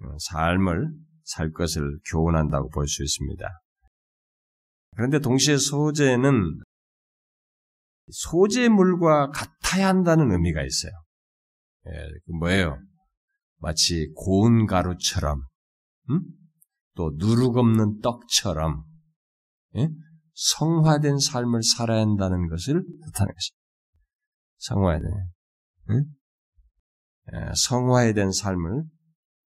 [0.00, 0.90] 어, 삶을
[1.24, 3.46] 살 것을 교훈한다고 볼 수 있습니다.
[4.96, 6.60] 그런데 동시에 소재는
[8.10, 10.92] 소재물과 같아야 한다는 의미가 있어요.
[11.86, 11.90] 예,
[12.26, 12.78] 그 뭐예요?
[13.58, 15.42] 마치 고운 가루처럼,
[16.10, 16.20] 음?
[16.94, 18.84] 또 누룩 없는 떡처럼
[19.76, 19.88] 예?
[20.34, 23.61] 성화된 삶을 살아야 한다는 것을 뜻하는 것입니다.
[24.62, 25.10] 성화된,
[25.90, 25.94] 예?
[27.32, 28.84] 예, 성화된 삶을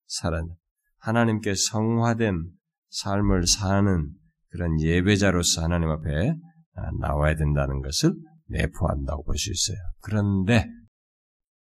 [0.06, 0.54] 살아는
[0.98, 2.50] 하나님께 성화된
[2.90, 4.10] 삶을 사는
[4.48, 6.34] 그런 예배자로서 하나님 앞에
[6.74, 8.14] 아, 나와야 된다는 것을
[8.48, 9.78] 내포한다고 볼 수 있어요.
[10.00, 10.68] 그런데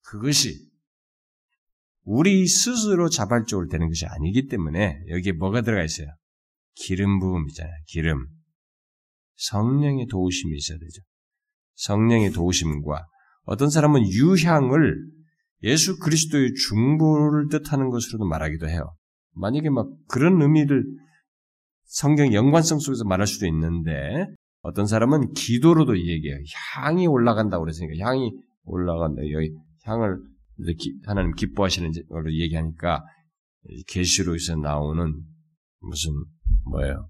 [0.02, 0.54] 그것이
[2.04, 6.08] 우리 스스로 자발적으로 되는 것이 아니기 때문에 여기에 뭐가 들어가 있어요?
[6.76, 7.74] 기름 부음이잖아요.
[7.88, 8.28] 기름.
[9.38, 11.02] 성령의 도우심이 있어야 되죠.
[11.76, 13.06] 성령의 도우심과
[13.46, 15.16] 어떤 사람은 유향을
[15.64, 18.96] 예수 그리스도의 중보를 뜻하는 것으로도 말하기도 해요.
[19.34, 20.84] 만약에 막 그런 의미를
[21.86, 24.28] 성경 연관성 속에서 말할 수도 있는데
[24.62, 26.38] 어떤 사람은 기도로도 얘기해요.
[26.76, 28.32] 향이 올라간다고 그랬으니까 향이
[28.64, 29.22] 올라간다.
[29.32, 29.52] 여기
[29.84, 30.18] 향을
[31.06, 33.04] 하나님 기뻐하시는 걸로 얘기하니까
[33.88, 35.14] 계시로에서 나오는
[35.80, 36.12] 무슨
[36.66, 37.10] 뭐예요?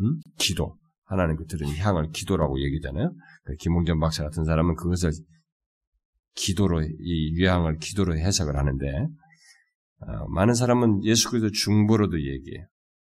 [0.00, 0.20] 음?
[0.38, 0.76] 기도.
[1.10, 3.12] 하나님 그 들은 향을 기도라고 얘기잖아요.
[3.42, 5.10] 그 김홍전 박사 같은 사람은 그것을
[6.36, 8.86] 기도로 이 유향을 기도로 해석을 하는데
[10.02, 12.64] 어, 많은 사람은 예수 그리스도 중보로도 얘기해요.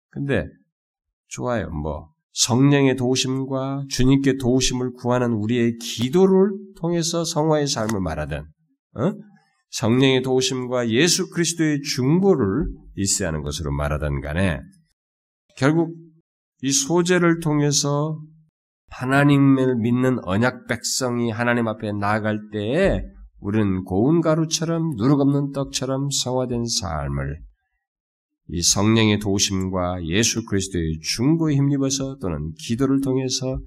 [0.08, 0.46] 근데
[1.28, 1.68] 좋아요.
[1.68, 8.38] 뭐 성령의 도우심과 주님께 도우심을 구하는 우리의 기도를 통해서 성화의 삶을 말하든
[8.94, 9.12] 어?
[9.72, 14.58] 성령의 도우심과 예수 그리스도의 중보를 있어야 하는 것으로 말하든 간에
[15.56, 15.94] 결국
[16.62, 18.20] 이 소재를 통해서
[18.88, 23.02] 하나님을 믿는 언약 백성이 하나님 앞에 나아갈 때에
[23.38, 27.40] 우리는 고운 가루처럼 누룩 없는 떡처럼 성화된 삶을
[28.48, 33.60] 이 성령의 도우심과 예수 그리스도의 중보에 힘입어서 또는 기도를 통해서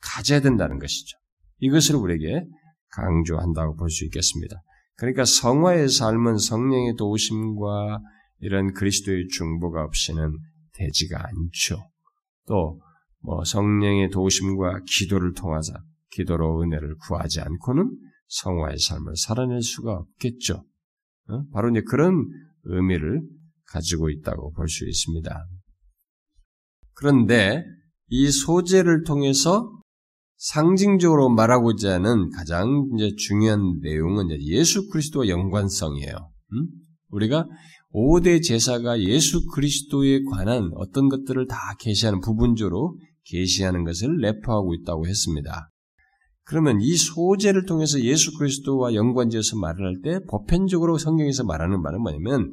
[0.00, 1.18] 가져야 된다는 것이죠.
[1.58, 2.46] 이것을 우리에게
[2.92, 4.56] 강조한다고 볼 수 있겠습니다.
[4.96, 8.00] 그러니까 성화의 삶은 성령의 도우심과
[8.40, 10.36] 이런 그리스도의 중보가 없이는
[10.72, 11.89] 되지가 않죠.
[12.46, 12.80] 또,
[13.20, 15.74] 뭐, 성령의 도우심과 기도를 통하자
[16.12, 17.90] 기도로 은혜를 구하지 않고는
[18.28, 20.64] 성화의 삶을 살아낼 수가 없겠죠.
[21.28, 21.42] 어?
[21.52, 22.26] 바로 이제 그런
[22.64, 23.22] 의미를
[23.66, 25.46] 가지고 있다고 볼 수 있습니다.
[26.94, 27.64] 그런데
[28.08, 29.70] 이 소재를 통해서
[30.36, 36.32] 상징적으로 말하고자 하는 가장 이제 중요한 내용은 예수 그리스도와 연관성이에요.
[36.52, 36.68] 음?
[37.10, 37.46] 우리가
[37.92, 45.70] 5대 제사가 예수 그리스도에 관한 어떤 것들을 다 계시하는 부분적으로 계시하는 것을 내포하고 있다고 했습니다.
[46.44, 52.52] 그러면 이 소재를 통해서 예수 그리스도와 연관지어서 말을 할 때 보편적으로 성경에서 말하는 말은 뭐냐면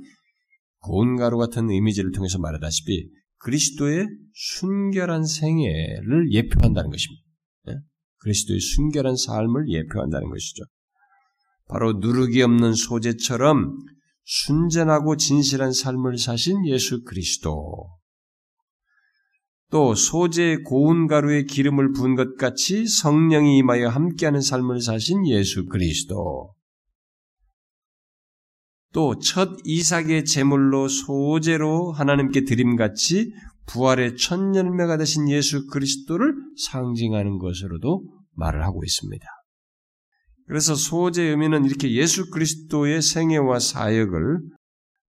[0.80, 7.24] 고운 가루 같은 이미지를 통해서 말하다시피 그리스도의 순결한 생애를 예표한다는 것입니다.
[7.70, 7.74] 예?
[8.20, 10.64] 그리스도의 순결한 삶을 예표한다는 것이죠.
[11.70, 13.78] 바로 누룩이 없는 소재처럼
[14.28, 17.89] 순전하고 진실한 삶을 사신 예수 그리스도.
[19.69, 26.53] 또 소재 고운 가루에 기름을 부은 것 같이 성령이 임하여 함께하는 삶을 사신 예수 그리스도.
[28.93, 33.34] 또 첫 이삭의 제물로 소재로 하나님께 드림같이
[33.67, 38.03] 부활의 첫 열매가 되신 예수 그리스도를 상징하는 것으로도
[38.34, 39.25] 말을 하고 있습니다.
[40.47, 44.39] 그래서 소재의 의미는 이렇게 예수 그리스도의 생애와 사역을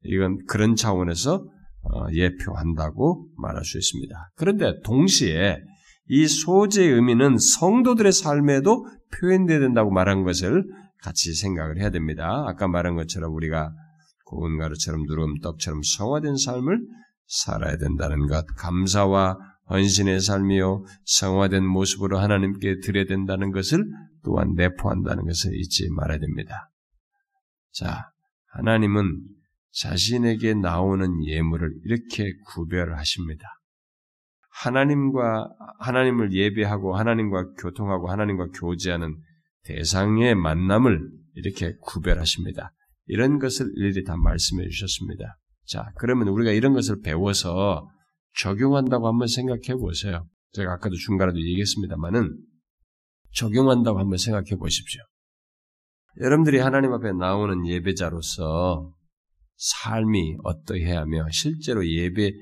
[0.04, 1.44] 이건 그런 차원에서
[1.82, 4.30] 어, 예표한다고 말할 수 있습니다.
[4.36, 5.58] 그런데 동시에
[6.08, 8.86] 이 소재의 의미는 성도들의 삶에도
[9.18, 10.64] 표현되어야 된다고 말한 것을
[11.02, 12.44] 같이 생각을 해야 됩니다.
[12.46, 13.72] 아까 말한 것처럼 우리가
[14.24, 16.80] 고운 가루처럼 누름 떡처럼 성화된 삶을
[17.26, 19.38] 살아야 된다는 것, 감사와
[19.70, 23.84] 헌신의 삶이요 성화된 모습으로 하나님께 드려야 된다는 것을
[24.28, 26.70] 또한 내포한다는 것을 잊지 말아야 됩니다.
[27.72, 28.10] 자,
[28.52, 29.22] 하나님은
[29.70, 33.46] 자신에게 나오는 예물을 이렇게 구별하십니다.
[34.50, 35.48] 하나님과
[35.80, 39.16] 하나님을 예배하고 하나님과 교통하고 하나님과 교제하는
[39.64, 42.72] 대상의 만남을 이렇게 구별하십니다.
[43.06, 45.38] 이런 것을 일일이 다 말씀해 주셨습니다.
[45.66, 47.88] 자, 그러면 우리가 이런 것을 배워서
[48.36, 50.26] 적용한다고 한번 생각해 보세요.
[50.52, 52.36] 제가 아까도 중간에도 얘기했습니다만은
[53.32, 55.02] 적용한다고 한번 생각해 보십시오.
[56.20, 58.92] 여러분들이 하나님 앞에 나오는 예배자로서
[59.56, 62.32] 삶이 어떠해야 하며 실제로 예배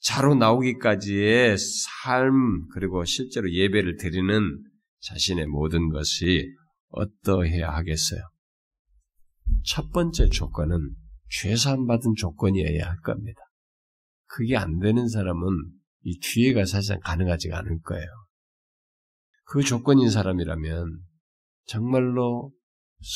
[0.00, 4.62] 자로 나오기까지의 삶 그리고 실제로 예배를 드리는
[5.00, 6.52] 자신의 모든 것이
[6.88, 8.20] 어떠해야 하겠어요?
[9.64, 10.90] 첫 번째 조건은
[11.30, 13.40] 죄산 받은 조건이어야 할 겁니다.
[14.26, 15.46] 그게 안 되는 사람은
[16.04, 18.06] 이 뒤에가 사실상 가능하지가 않을 거예요.
[19.52, 20.98] 그 조건인 사람이라면
[21.66, 22.54] 정말로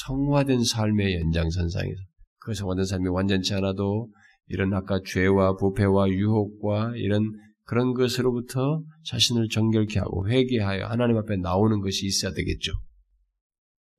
[0.04, 1.98] 성화된 삶의 연장선상에서
[2.40, 4.10] 그 성화된 삶이 완전치 않아도
[4.48, 7.22] 이런 아까 죄와 부패와 유혹과 이런
[7.62, 12.72] 그런 것으로부터 자신을 정결케 하고 회개하여 하나님 앞에 나오는 것이 있어야 되겠죠.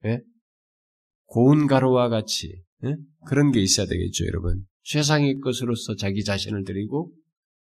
[0.05, 0.19] 예?
[1.25, 2.97] 고운 가루와 같이 예?
[3.25, 4.63] 그런 게 있어야 되겠죠, 여러분.
[4.83, 7.11] 최상의 것으로서 자기 자신을 드리고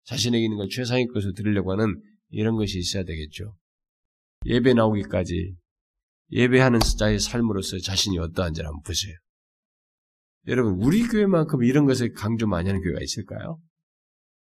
[0.05, 3.55] 자신에게 있는 걸 최상의 것으로 드리려고 하는 이런 것이 있어야 되겠죠.
[4.45, 5.55] 예배 나오기까지
[6.31, 9.15] 예배하는 자의 삶으로서 자신이 어떠한지 한번 보세요.
[10.47, 13.59] 여러분, 우리 교회만큼 이런 것을 강조 많이 하는 교회가 있을까요?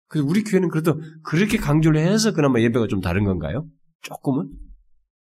[0.08, 3.66] 그래서 우리 교회는 그래도 그렇게 강조를 해서 그나마 예배가 좀 다른 건가요?
[4.02, 4.50] 조금은?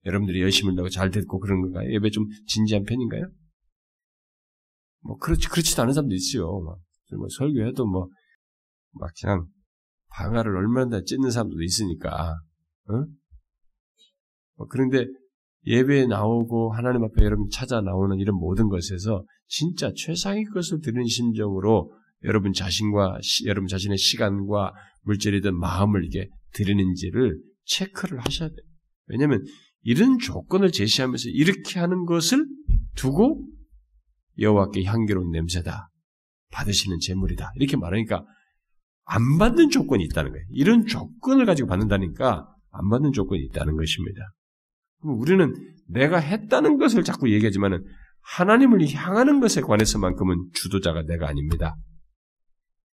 [0.06, 1.92] 여러분들이 열심히 한다고 잘 듣고 그런 건가요?
[1.92, 3.30] 예배 좀 진지한 편인가요?
[5.02, 6.60] 뭐, 그렇지, 그렇지도 않은 사람도 있어요.
[6.62, 6.80] 막,
[7.18, 8.10] 뭐 설교해도 뭐,
[8.92, 9.48] 막 그냥
[10.10, 12.40] 방아를 얼마나 찢는 사람도 있으니까,
[12.90, 13.06] 어?
[14.58, 15.06] 뭐 그런데
[15.66, 21.92] 예배에 나오고 하나님 앞에 여러분 찾아 나오는 이런 모든 것에서 진짜 최상의 것을 드는 심정으로
[22.24, 28.58] 여러분 자신과 시, 여러분 자신의 시간과 물질이든 마음을 이게 드리는지를 체크를 하셔야 돼요.
[29.08, 29.44] 왜냐하면
[29.84, 32.46] 이런 조건을 제시하면서 이렇게 하는 것을
[32.96, 33.46] 두고
[34.40, 35.90] 여호와께 향기로운 냄새다
[36.52, 38.26] 받으시는 제물이다 이렇게 말하니까
[39.06, 40.46] 안 받는 조건이 있다는 거예요.
[40.52, 44.22] 이런 조건을 가지고 받는다니까 안 받는 조건이 있다는 것입니다.
[45.02, 45.54] 우리는
[45.88, 47.84] 내가 했다는 것을 자꾸 얘기하지만은
[48.22, 51.76] 하나님을 향하는 것에 관해서만큼은 주도자가 내가 아닙니다.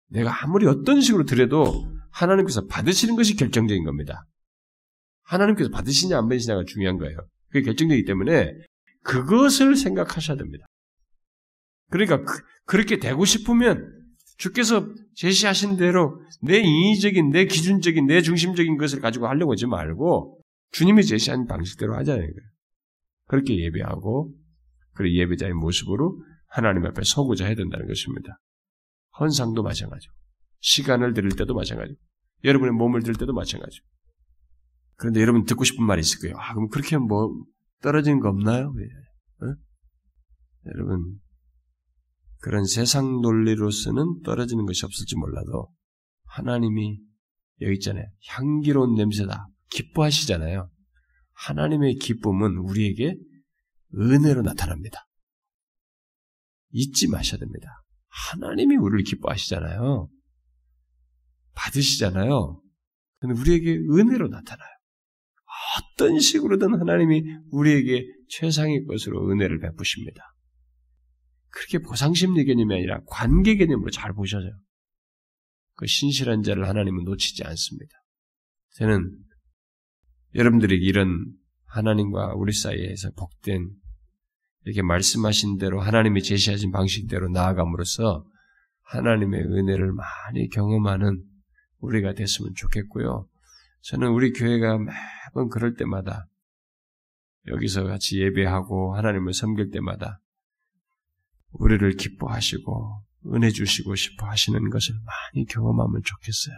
[0.10, 4.26] 내가 아무리 어떤 식으로 드려도 하나님께서 받으시는 것이 결정적인 겁니다.
[5.24, 7.18] 하나님께서 받으시냐 안 받으시냐가 중요한 거예요.
[7.47, 8.52] 그게 결정적이기 때문에
[9.04, 10.66] 그것을 생각하셔야 됩니다.
[11.89, 12.24] 그러니까
[12.66, 13.89] 그, 렇게 되고 싶으면
[14.38, 20.41] 주께서 제시하신 대로 내 인위적인, 내 기준적인, 내 중심적인 것을 가지고 하려고 하지 말고
[20.72, 22.49] 주님이 제시한 방식대로 하자는 거예요.
[23.28, 24.34] 그렇게 예배하고
[24.93, 28.39] 그리고 예배자의 모습으로 하나님 앞에 서고자 해야 된다는 것입니다.
[29.19, 30.13] 헌상도 마찬가지고
[30.59, 31.99] 시간을 드릴 때도 마찬가지고
[32.43, 33.86] 여러분의 몸을 드릴 때도 마찬가지고
[34.95, 36.36] 그런데 여러분 듣고 싶은 말이 있을 거예요.
[36.38, 37.34] 아, 그럼 그렇게 뭐
[37.82, 38.67] 떨어지는 거 없나요?
[38.67, 39.55] 어?
[40.67, 41.19] 여러분
[42.39, 45.69] 그런 세상 논리로서는 떨어지는 것이 없을지 몰라도
[46.26, 46.99] 하나님이
[47.61, 48.05] 여기 있잖아요.
[48.28, 49.47] 향기로운 냄새다.
[49.72, 50.69] 기뻐하시잖아요.
[51.34, 53.15] 하나님의 기쁨은 우리에게
[53.95, 55.07] 은혜로 나타납니다.
[56.72, 57.84] 잊지 마셔야 됩니다.
[58.07, 60.09] 하나님이 우리를 기뻐하시잖아요.
[61.53, 62.61] 받으시잖아요.
[63.19, 64.69] 근데 우리에게 은혜로 나타나요.
[65.78, 70.22] 어떤 식으로든 하나님이 우리에게 최상의 것으로 은혜를 베푸십니다.
[71.49, 74.49] 그렇게 보상심리 개념이 아니라 관계 개념으로 잘 보셔요.
[75.76, 77.93] 그 신실한 자를 하나님은 놓치지 않습니다.
[78.76, 79.11] 저는
[80.36, 81.34] 여러분들에게 이런
[81.65, 83.69] 하나님과 우리 사이에서 복된
[84.63, 88.25] 이렇게 말씀하신 대로 하나님이 제시하신 방식대로 나아감으로써
[88.84, 91.23] 하나님의 은혜를 많이 경험하는
[91.79, 93.27] 우리가 됐으면 좋겠고요.
[93.82, 96.27] 저는 우리 교회가 매번 그럴 때마다
[97.47, 100.21] 여기서 같이 예배하고 하나님을 섬길 때마다
[101.53, 103.03] 우리를 기뻐하시고
[103.34, 106.55] 은혜 주시고 싶어 하시는 것을 많이 경험하면 좋겠어요.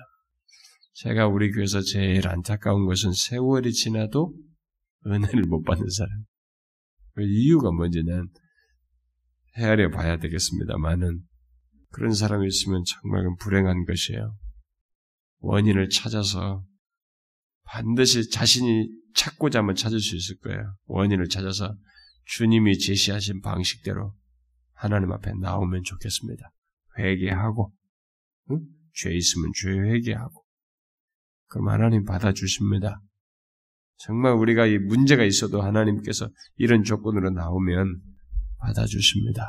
[0.94, 4.34] 제가 우리 교회에서 제일 안타까운 것은 세월이 지나도
[5.08, 6.24] 은혜를 못 받는 사람.
[7.14, 8.30] 그 이유가 뭔지는
[9.58, 11.22] 헤아려 봐야 되겠습니다만은
[11.90, 14.36] 그런 사람이 있으면 정말 불행한 것이에요.
[15.40, 16.64] 원인을 찾아서
[17.66, 20.76] 반드시 자신이 찾고자 하면 찾을 수 있을 거예요.
[20.86, 21.76] 원인을 찾아서
[22.26, 24.16] 주님이 제시하신 방식대로
[24.74, 26.52] 하나님 앞에 나오면 좋겠습니다.
[26.98, 27.74] 회개하고
[28.52, 28.60] 응?
[28.94, 30.43] 죄 있으면 죄 회개하고
[31.54, 33.00] 그럼 하나님 받아주십니다.
[33.98, 38.02] 정말 우리가 이 문제가 있어도 하나님께서 이런 조건으로 나오면
[38.58, 39.48] 받아주십니다.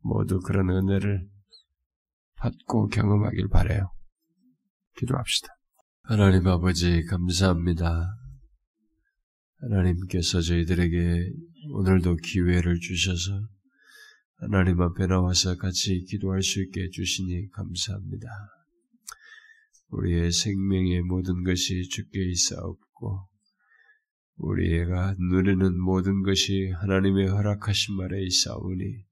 [0.00, 1.28] 모두 그런 은혜를
[2.36, 3.92] 받고 경험하길 바래요.
[4.96, 5.48] 기도합시다.
[6.04, 8.06] 하나님 아버지 감사합니다.
[9.60, 11.30] 하나님께서 저희들에게
[11.70, 13.46] 오늘도 기회를 주셔서
[14.36, 18.26] 하나님 앞에 나와서 같이 기도할 수 있게 해주시니 감사합니다.
[19.94, 23.28] 우리의 생명의 모든 것이 주께 있사옵고
[24.36, 29.04] 우리가 누리는 모든 것이 하나님의 허락하신 말에 있사오니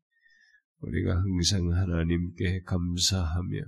[0.80, 3.60] 우리가 항상 하나님께 감사하며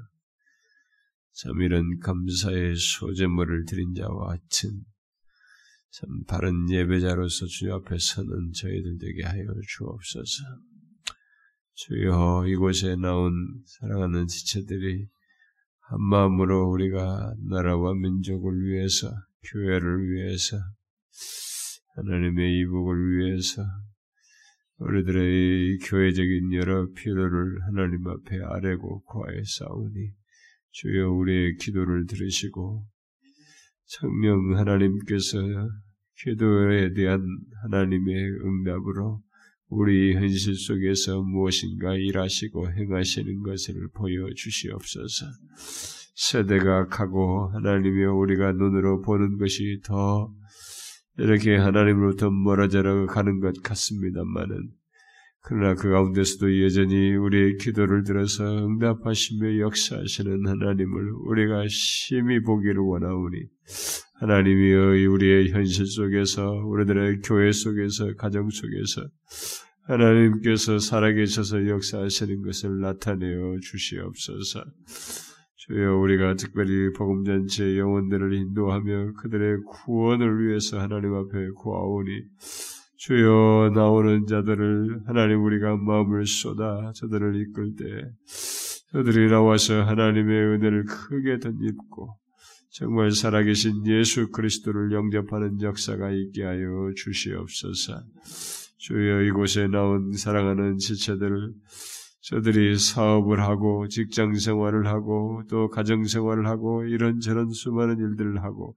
[1.33, 4.85] 참 이런 감사의 소재물을 드린 자와 같은
[5.91, 10.43] 참 바른 예배자로서 주 앞에 서는 저희들 되게 하여 주옵소서.
[11.75, 13.33] 주여 이곳에 나온
[13.67, 15.07] 사랑하는 지체들이
[15.87, 19.11] 한 마음으로 우리가 나라와 민족을 위해서
[19.53, 20.57] 교회를 위해서
[21.97, 23.63] 하나님의 이복을 위해서
[24.79, 30.13] 우리들의 교회적인 여러 필요를 하나님 앞에 아뢰고 구하여 싸우니
[30.71, 32.87] 주여 우리의 기도를 들으시고
[33.85, 35.39] 성명 하나님께서
[36.17, 37.25] 기도에 대한
[37.63, 39.23] 하나님의 응답으로
[39.69, 45.27] 우리 현실 속에서 무엇인가 일하시고 행하시는 것을 보여주시옵소서.
[46.15, 50.33] 세대가 가고 하나님의 우리가 눈으로 보는 것이 더
[51.19, 54.71] 이렇게 하나님으로부터 멀어져 가는 것 같습니다만은
[55.47, 63.39] 그러나 그 가운데서도 여전히 우리의 기도를 들어서 응답하시며 역사하시는 하나님을 우리가 심히 보기를 원하오니
[64.15, 69.09] 하나님이 우리의 현실 속에서 우리들의 교회 속에서 가정 속에서
[69.87, 74.65] 하나님께서 살아계셔서 역사하시는 것을 나타내어 주시옵소서.
[75.67, 82.11] 주여 우리가 특별히 복음잔치의 영혼들을 인도하며 그들의 구원을 위해서 하나님 앞에 구하오니
[82.99, 87.85] 주여 나오는 자들을 하나님 우리가 마음을 쏟아 저들을 이끌 때
[88.93, 92.17] 저들이 나와서 하나님의 은혜를 크게 덧입고
[92.75, 98.03] 정말 살아계신 예수 그리스도를 영접하는 역사가 있게 하여 주시옵소서.
[98.79, 101.53] 주여 이곳에 나온 사랑하는 지체들을
[102.23, 108.75] 저들이 사업을 하고 직장 생활을 하고 또 가정 생활을 하고 이런저런 수많은 일들을 하고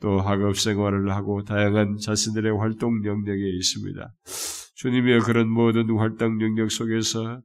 [0.00, 4.12] 또 학업 생활을 하고 다양한 자신들의 활동 영역에 있습니다.
[4.74, 7.42] 주님의 그런 모든 활동 영역 속에서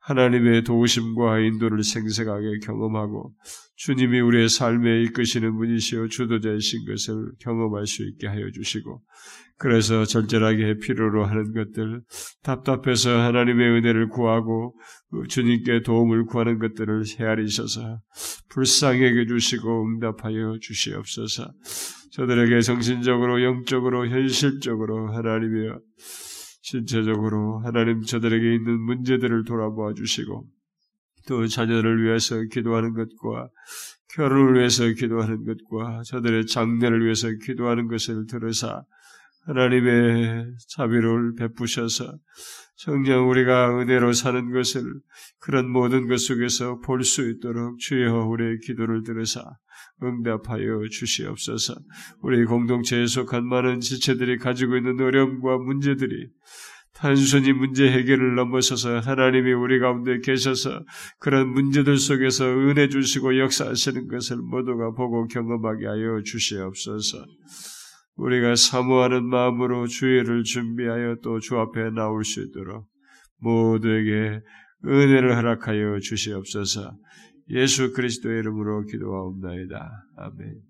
[0.00, 3.34] 하나님의 도우심과 인도를 생생하게 경험하고
[3.76, 9.02] 주님이 우리의 삶에 이끄시는 분이시여 주도자이신 것을 경험할 수 있게 하여 주시고
[9.60, 12.00] 그래서 절절하게 필요로 하는 것들
[12.42, 14.74] 답답해서 하나님의 은혜를 구하고
[15.28, 18.00] 주님께 도움을 구하는 것들을 헤아리셔서
[18.48, 21.52] 불쌍히 여 주시고 응답하여 주시옵소서.
[22.12, 25.74] 저들에게 정신적으로 영적으로 현실적으로 하나님의
[26.60, 30.46] 신체적으로 하나님 저들에게 있는 문제들을 돌아보아 주시고
[31.26, 33.48] 또 자녀를 위해서 기도하는 것과
[34.14, 38.82] 결혼을 위해서 기도하는 것과 저들의 장래를 위해서 기도하는 것을 들으사
[39.46, 42.12] 하나님의 자비를 베푸셔서
[42.82, 44.82] 정녕 우리가 은혜로 사는 것을
[45.38, 49.44] 그런 모든 것 속에서 볼 수 있도록 주여 우리의 기도를 들으사
[50.02, 51.74] 응답하여 주시옵소서.
[52.22, 56.28] 우리 공동체에 속한 많은 지체들이 가지고 있는 어려움과 문제들이
[56.94, 60.82] 단순히 문제 해결을 넘어서서 하나님이 우리 가운데 계셔서
[61.18, 67.26] 그런 문제들 속에서 은혜 주시고 역사하시는 것을 모두가 보고 경험하게 하여 주시옵소서.
[68.20, 72.86] 우리가 사모하는 마음으로 주의를 준비하여 또 주 앞에 나올 수 있도록
[73.38, 74.40] 모두에게
[74.84, 76.96] 은혜를 허락하여 주시옵소서.
[77.48, 79.90] 예수 그리스도의 이름으로 기도하옵나이다.
[80.16, 80.69] 아멘.